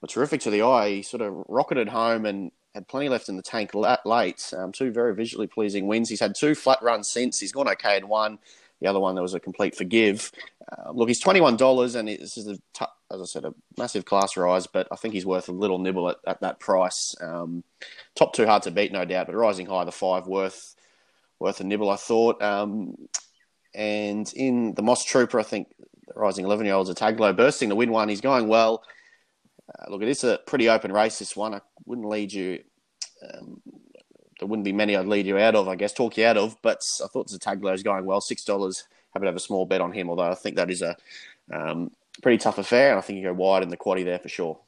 were 0.00 0.08
terrific 0.08 0.40
to 0.42 0.50
the 0.50 0.62
eye. 0.62 0.88
He 0.90 1.02
sort 1.02 1.22
of 1.22 1.44
rocketed 1.48 1.88
home 1.88 2.26
and 2.26 2.50
had 2.74 2.88
plenty 2.88 3.08
left 3.08 3.28
in 3.28 3.36
the 3.36 3.42
tank 3.42 3.72
late. 3.74 4.52
Um, 4.56 4.72
two 4.72 4.90
very 4.90 5.14
visually 5.14 5.46
pleasing 5.46 5.86
wins. 5.86 6.08
He's 6.08 6.20
had 6.20 6.34
two 6.34 6.54
flat 6.54 6.82
runs 6.82 7.08
since. 7.08 7.38
He's 7.38 7.52
gone 7.52 7.68
okay 7.68 7.96
in 7.96 8.08
one. 8.08 8.38
The 8.80 8.88
other 8.88 9.00
one, 9.00 9.14
there 9.14 9.22
was 9.22 9.34
a 9.34 9.40
complete 9.40 9.76
forgive. 9.76 10.32
Uh, 10.70 10.90
look, 10.90 11.08
he's 11.08 11.22
$21, 11.22 11.96
and 11.96 12.08
this 12.08 12.36
is, 12.36 12.48
a 12.48 12.56
t- 12.74 12.84
as 13.10 13.20
I 13.20 13.24
said, 13.24 13.44
a 13.44 13.54
massive 13.78 14.04
class 14.04 14.36
rise, 14.36 14.66
but 14.66 14.88
I 14.90 14.96
think 14.96 15.14
he's 15.14 15.24
worth 15.24 15.48
a 15.48 15.52
little 15.52 15.78
nibble 15.78 16.10
at, 16.10 16.16
at 16.26 16.40
that 16.40 16.58
price. 16.58 17.14
Um, 17.20 17.62
top 18.16 18.34
two 18.34 18.46
hard 18.46 18.64
to 18.64 18.70
beat, 18.70 18.92
no 18.92 19.04
doubt, 19.04 19.28
but 19.28 19.36
rising 19.36 19.66
high, 19.66 19.84
the 19.84 19.92
five 19.92 20.26
worth 20.26 20.74
worth 21.38 21.60
a 21.60 21.64
nibble, 21.64 21.90
I 21.90 21.96
thought. 21.96 22.42
Um, 22.42 22.96
and 23.74 24.30
in 24.34 24.74
the 24.74 24.82
Moss 24.82 25.04
Trooper, 25.04 25.40
I 25.40 25.44
think 25.44 25.68
the 26.06 26.14
rising 26.14 26.44
11 26.44 26.66
year 26.66 26.74
olds 26.74 26.90
are 26.90 26.94
Taglo 26.94 27.36
bursting 27.36 27.68
to 27.68 27.74
win 27.74 27.90
one. 27.90 28.08
He's 28.08 28.20
going 28.20 28.48
well. 28.48 28.82
Uh, 29.68 29.90
look, 29.90 30.02
it 30.02 30.08
is 30.08 30.24
a 30.24 30.38
pretty 30.46 30.68
open 30.68 30.92
race, 30.92 31.18
this 31.18 31.36
one. 31.36 31.54
I 31.54 31.60
wouldn't 31.86 32.08
lead 32.08 32.32
you. 32.32 32.62
Um, 33.22 33.62
there 34.38 34.48
wouldn't 34.48 34.64
be 34.64 34.72
many 34.72 34.96
I'd 34.96 35.06
lead 35.06 35.26
you 35.26 35.38
out 35.38 35.54
of, 35.54 35.68
I 35.68 35.76
guess, 35.76 35.92
talk 35.92 36.16
you 36.18 36.26
out 36.26 36.36
of. 36.36 36.56
But 36.62 36.84
I 37.02 37.06
thought 37.06 37.28
Zataglo 37.28 37.72
is 37.72 37.82
going 37.82 38.04
well. 38.04 38.20
Six 38.20 38.44
dollars. 38.44 38.84
Happy 39.12 39.24
to 39.24 39.28
have 39.28 39.36
a 39.36 39.40
small 39.40 39.64
bet 39.64 39.80
on 39.80 39.92
him, 39.92 40.10
although 40.10 40.30
I 40.30 40.34
think 40.34 40.56
that 40.56 40.70
is 40.70 40.82
a 40.82 40.96
um, 41.52 41.92
pretty 42.20 42.38
tough 42.38 42.58
affair, 42.58 42.90
and 42.90 42.98
I 42.98 43.00
think 43.00 43.18
you 43.18 43.24
go 43.24 43.32
wide 43.32 43.62
in 43.62 43.68
the 43.68 43.76
quaddy 43.76 44.04
there 44.04 44.18
for 44.18 44.28
sure. 44.28 44.58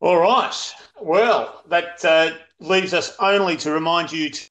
All 0.00 0.18
right. 0.18 0.74
Well, 1.00 1.62
that 1.68 2.04
uh, 2.04 2.30
leaves 2.58 2.94
us 2.94 3.16
only 3.18 3.56
to 3.58 3.70
remind 3.70 4.12
you 4.12 4.30
to 4.30 4.50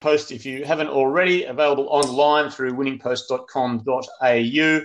post 0.00 0.32
if 0.32 0.46
you 0.46 0.64
haven't 0.64 0.88
already, 0.88 1.44
available 1.44 1.86
online 1.88 2.50
through 2.50 2.74
winningpost.com.au 2.74 4.80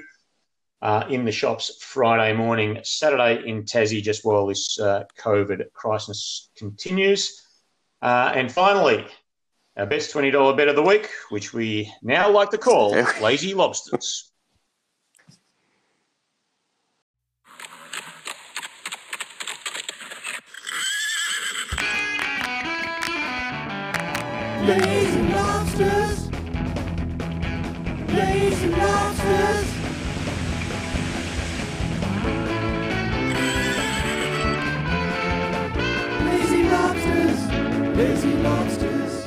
uh, 0.82 1.06
in 1.10 1.26
the 1.26 1.32
shops 1.32 1.78
Friday 1.80 2.34
morning, 2.34 2.80
Saturday 2.84 3.48
in 3.48 3.64
Tassie, 3.64 4.02
just 4.02 4.26
while 4.26 4.48
this 4.48 4.80
uh, 4.80 5.04
COVID 5.20 5.72
crisis 5.74 6.50
continues. 6.58 7.44
Uh, 8.02 8.32
and 8.34 8.52
finally, 8.52 9.06
our 9.78 9.86
best 9.86 10.12
$20 10.14 10.58
bet 10.58 10.68
of 10.68 10.76
the 10.76 10.82
week, 10.82 11.08
which 11.30 11.54
we 11.54 11.94
now 12.02 12.32
like 12.32 12.50
to 12.50 12.58
call 12.58 12.92
Lazy 13.22 13.54
Lobsters. 13.54 14.31
Lazy 24.68 25.22
Lobsters. 25.34 26.30
Lazy 28.10 28.68
Lobsters. 28.70 29.68
Lazy 36.26 36.64
Lobsters. 36.64 37.40
Lazy 37.98 38.34
Lobsters. 38.34 39.26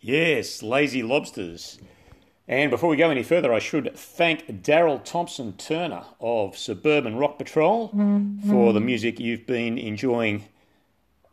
Yes, 0.00 0.62
Lazy 0.62 1.02
Lobsters. 1.04 1.78
And 2.48 2.70
before 2.70 2.88
we 2.88 2.96
go 2.96 3.10
any 3.10 3.22
further, 3.22 3.52
I 3.52 3.58
should 3.58 3.94
thank 3.94 4.62
Daryl 4.62 5.04
Thompson 5.04 5.52
Turner 5.58 6.04
of 6.18 6.56
Suburban 6.56 7.16
Rock 7.16 7.36
Patrol 7.36 7.90
mm-hmm. 7.90 8.50
for 8.50 8.72
the 8.72 8.80
music 8.80 9.20
you've 9.20 9.46
been 9.46 9.76
enjoying 9.76 10.46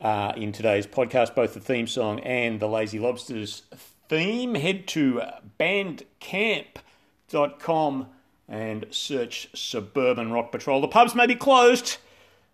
uh, 0.02 0.34
in 0.36 0.52
today's 0.52 0.86
podcast, 0.86 1.34
both 1.34 1.54
the 1.54 1.62
theme 1.62 1.88
song 1.88 2.20
and 2.20 2.60
the 2.60 2.68
Lazy 2.68 3.00
Lobsters 3.00 3.62
theme. 4.10 4.56
Head 4.56 4.88
to 4.88 5.22
bandcamp.com 5.58 8.08
and 8.50 8.86
search 8.92 9.48
Suburban 9.56 10.34
Rock 10.34 10.52
Patrol. 10.52 10.82
The 10.82 10.90
pubs 10.90 11.16
may 11.16 11.28
be 11.28 11.36
closed, 11.36 11.96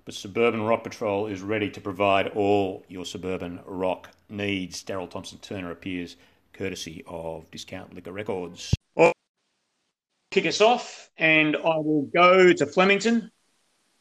but 0.06 0.14
Suburban 0.14 0.62
Rock 0.62 0.84
Patrol 0.84 1.26
is 1.26 1.42
ready 1.42 1.72
to 1.72 1.82
provide 1.82 2.28
all 2.28 2.86
your 2.88 3.06
suburban 3.06 3.62
rock 3.66 4.12
needs. 4.30 4.84
Daryl 4.84 5.10
Thompson 5.10 5.40
Turner 5.40 5.72
appears 5.72 6.16
courtesy 6.62 7.04
of 7.08 7.50
Discount 7.50 7.92
Liquor 7.96 8.12
Records. 8.12 8.72
Well, 8.94 9.14
kick 10.30 10.46
us 10.46 10.62
off, 10.62 11.10
and 11.18 11.56
I 11.56 11.78
will 11.78 12.08
go 12.14 12.54
to 12.54 12.66
Flemington, 12.68 13.32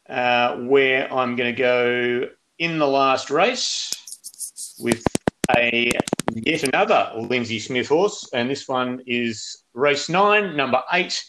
uh, 0.07 0.57
where 0.57 1.11
I'm 1.11 1.35
going 1.35 1.55
to 1.55 1.59
go 1.59 2.29
in 2.59 2.77
the 2.77 2.87
last 2.87 3.31
race 3.31 3.91
with 4.79 5.03
a 5.57 5.89
yet 6.35 6.63
another 6.63 7.11
Lindsay 7.17 7.57
Smith 7.57 7.87
horse, 7.87 8.29
and 8.31 8.47
this 8.47 8.67
one 8.67 9.01
is 9.07 9.63
race 9.73 10.07
nine, 10.07 10.55
number 10.55 10.83
eight, 10.93 11.19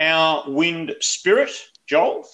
Our 0.00 0.50
Wind 0.50 0.96
Spirit. 1.00 1.52
Joel. 1.86 2.26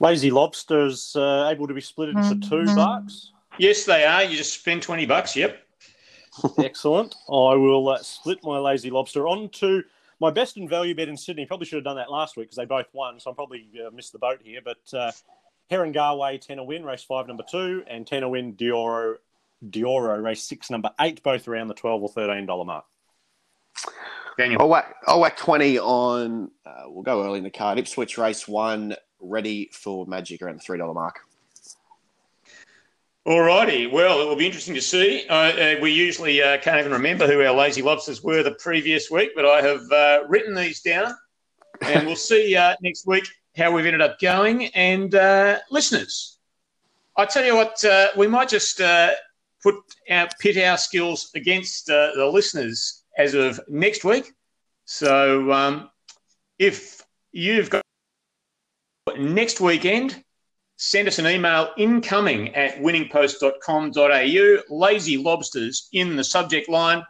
Lazy 0.00 0.32
Lobsters 0.32 1.14
uh, 1.14 1.48
able 1.52 1.68
to 1.68 1.74
be 1.74 1.80
split 1.80 2.08
into 2.08 2.40
two 2.48 2.56
mm-hmm. 2.56 2.74
bucks. 2.74 3.30
Yes, 3.58 3.84
they 3.84 4.04
are. 4.04 4.24
You 4.24 4.36
just 4.36 4.58
spend 4.58 4.82
twenty 4.82 5.06
bucks. 5.06 5.36
Yep. 5.36 5.63
Excellent. 6.58 7.14
I 7.28 7.54
will 7.54 7.88
uh, 7.88 7.98
split 8.02 8.38
my 8.42 8.58
lazy 8.58 8.90
lobster 8.90 9.28
onto 9.28 9.82
my 10.20 10.30
best 10.30 10.56
and 10.56 10.68
value 10.68 10.94
bet 10.94 11.08
in 11.08 11.16
Sydney. 11.16 11.46
Probably 11.46 11.66
should 11.66 11.76
have 11.76 11.84
done 11.84 11.96
that 11.96 12.10
last 12.10 12.36
week 12.36 12.46
because 12.46 12.56
they 12.56 12.64
both 12.64 12.86
won, 12.92 13.20
so 13.20 13.30
I'm 13.30 13.36
probably 13.36 13.68
uh, 13.84 13.90
missed 13.90 14.12
the 14.12 14.18
boat 14.18 14.40
here. 14.42 14.60
But 14.64 14.96
uh, 14.96 15.12
Heron 15.70 15.92
Garway, 15.92 16.40
tenner 16.40 16.64
win, 16.64 16.84
race 16.84 17.02
five, 17.02 17.26
number 17.26 17.44
two, 17.48 17.84
and 17.86 18.06
tenner 18.06 18.28
win, 18.28 18.54
Dioro, 18.54 19.16
Dioro, 19.68 20.22
race 20.22 20.42
six, 20.42 20.70
number 20.70 20.90
eight, 21.00 21.22
both 21.22 21.48
around 21.48 21.68
the 21.68 21.74
twelve 21.74 22.02
or 22.02 22.08
thirteen 22.08 22.46
dollar 22.46 22.64
mark. 22.64 22.84
Daniel, 24.36 24.62
I'll 24.62 24.68
whack, 24.68 24.96
I'll 25.06 25.20
whack 25.20 25.36
twenty 25.36 25.78
on. 25.78 26.50
Uh, 26.66 26.84
we'll 26.86 27.02
go 27.02 27.24
early 27.24 27.38
in 27.38 27.44
the 27.44 27.50
card. 27.50 27.78
Ipswich 27.78 28.18
race 28.18 28.48
one, 28.48 28.96
ready 29.20 29.70
for 29.72 30.06
Magic 30.06 30.42
around 30.42 30.56
the 30.56 30.62
three 30.62 30.78
dollar 30.78 30.94
mark. 30.94 31.20
All 33.26 33.40
righty. 33.40 33.86
Well, 33.86 34.20
it 34.20 34.26
will 34.26 34.36
be 34.36 34.44
interesting 34.44 34.74
to 34.74 34.82
see. 34.82 35.26
Uh, 35.28 35.34
uh, 35.34 35.74
we 35.80 35.90
usually 35.90 36.42
uh, 36.42 36.58
can't 36.58 36.78
even 36.78 36.92
remember 36.92 37.26
who 37.26 37.40
our 37.40 37.54
lazy 37.54 37.80
lobsters 37.80 38.22
were 38.22 38.42
the 38.42 38.50
previous 38.56 39.10
week, 39.10 39.30
but 39.34 39.46
I 39.46 39.62
have 39.62 39.80
uh, 39.90 40.28
written 40.28 40.54
these 40.54 40.82
down, 40.82 41.10
and 41.80 42.06
we'll 42.06 42.16
see 42.16 42.54
uh, 42.54 42.76
next 42.82 43.06
week 43.06 43.26
how 43.56 43.70
we've 43.70 43.86
ended 43.86 44.02
up 44.02 44.20
going. 44.20 44.66
And 44.74 45.14
uh, 45.14 45.60
listeners, 45.70 46.38
I 47.16 47.24
tell 47.24 47.46
you 47.46 47.54
what, 47.54 47.82
we 48.14 48.26
might 48.26 48.50
just 48.50 48.76
put 49.62 49.76
our 50.10 50.28
pit 50.38 50.58
our 50.58 50.76
skills 50.76 51.30
against 51.34 51.86
the 51.86 52.30
listeners 52.30 53.04
as 53.16 53.32
of 53.32 53.58
next 53.68 54.04
week. 54.04 54.34
So 54.84 55.50
um, 55.50 55.88
if 56.58 57.02
you've 57.32 57.70
got 57.70 57.82
next 59.16 59.62
weekend 59.62 60.22
send 60.76 61.08
us 61.08 61.18
an 61.18 61.26
email 61.26 61.70
incoming 61.76 62.54
at 62.54 62.78
winningpost.com.au. 62.78 64.74
Lazy 64.74 65.16
lobsters 65.16 65.88
in 65.92 66.16
the 66.16 66.24
subject 66.24 66.68
line. 66.68 67.04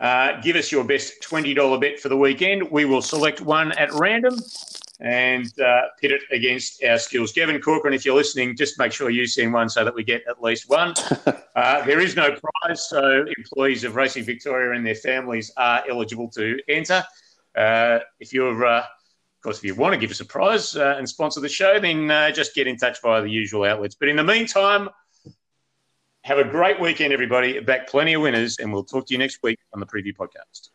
Uh, 0.00 0.40
give 0.40 0.56
us 0.56 0.72
your 0.72 0.82
best 0.82 1.22
$20 1.22 1.80
bet 1.80 2.00
for 2.00 2.08
the 2.08 2.16
weekend. 2.16 2.68
We 2.70 2.84
will 2.84 3.02
select 3.02 3.40
one 3.40 3.70
at 3.72 3.92
random 3.92 4.36
and 5.00 5.46
uh, 5.60 5.82
pit 6.00 6.12
it 6.12 6.22
against 6.30 6.82
our 6.84 6.98
skills. 6.98 7.32
Gavin 7.32 7.60
Corcoran, 7.60 7.94
if 7.94 8.04
you're 8.04 8.14
listening, 8.14 8.56
just 8.56 8.78
make 8.78 8.92
sure 8.92 9.10
you 9.10 9.26
send 9.26 9.52
one 9.52 9.68
so 9.68 9.84
that 9.84 9.94
we 9.94 10.04
get 10.04 10.22
at 10.28 10.42
least 10.42 10.68
one. 10.68 10.94
Uh, 11.54 11.84
there 11.84 12.00
is 12.00 12.16
no 12.16 12.34
prize, 12.62 12.88
so 12.88 13.26
employees 13.36 13.84
of 13.84 13.94
Racing 13.94 14.24
Victoria 14.24 14.74
and 14.74 14.86
their 14.86 14.94
families 14.94 15.52
are 15.58 15.84
eligible 15.86 16.26
to 16.30 16.58
enter. 16.66 17.04
Uh, 17.54 17.98
if 18.20 18.32
you're 18.32 18.64
uh, 18.64 18.82
course, 19.42 19.58
if 19.58 19.64
you 19.64 19.74
want 19.74 19.92
to 19.92 19.98
give 19.98 20.10
us 20.10 20.20
a 20.20 20.24
prize 20.24 20.76
uh, 20.76 20.94
and 20.98 21.08
sponsor 21.08 21.40
the 21.40 21.48
show, 21.48 21.78
then 21.80 22.10
uh, 22.10 22.30
just 22.30 22.54
get 22.54 22.66
in 22.66 22.76
touch 22.76 23.00
via 23.02 23.22
the 23.22 23.30
usual 23.30 23.64
outlets. 23.64 23.94
But 23.94 24.08
in 24.08 24.16
the 24.16 24.24
meantime, 24.24 24.88
have 26.22 26.38
a 26.38 26.44
great 26.44 26.80
weekend, 26.80 27.12
everybody. 27.12 27.58
Back 27.60 27.88
plenty 27.88 28.14
of 28.14 28.22
winners, 28.22 28.58
and 28.58 28.72
we'll 28.72 28.84
talk 28.84 29.06
to 29.08 29.14
you 29.14 29.18
next 29.18 29.40
week 29.42 29.58
on 29.74 29.80
the 29.80 29.86
preview 29.86 30.14
podcast. 30.14 30.70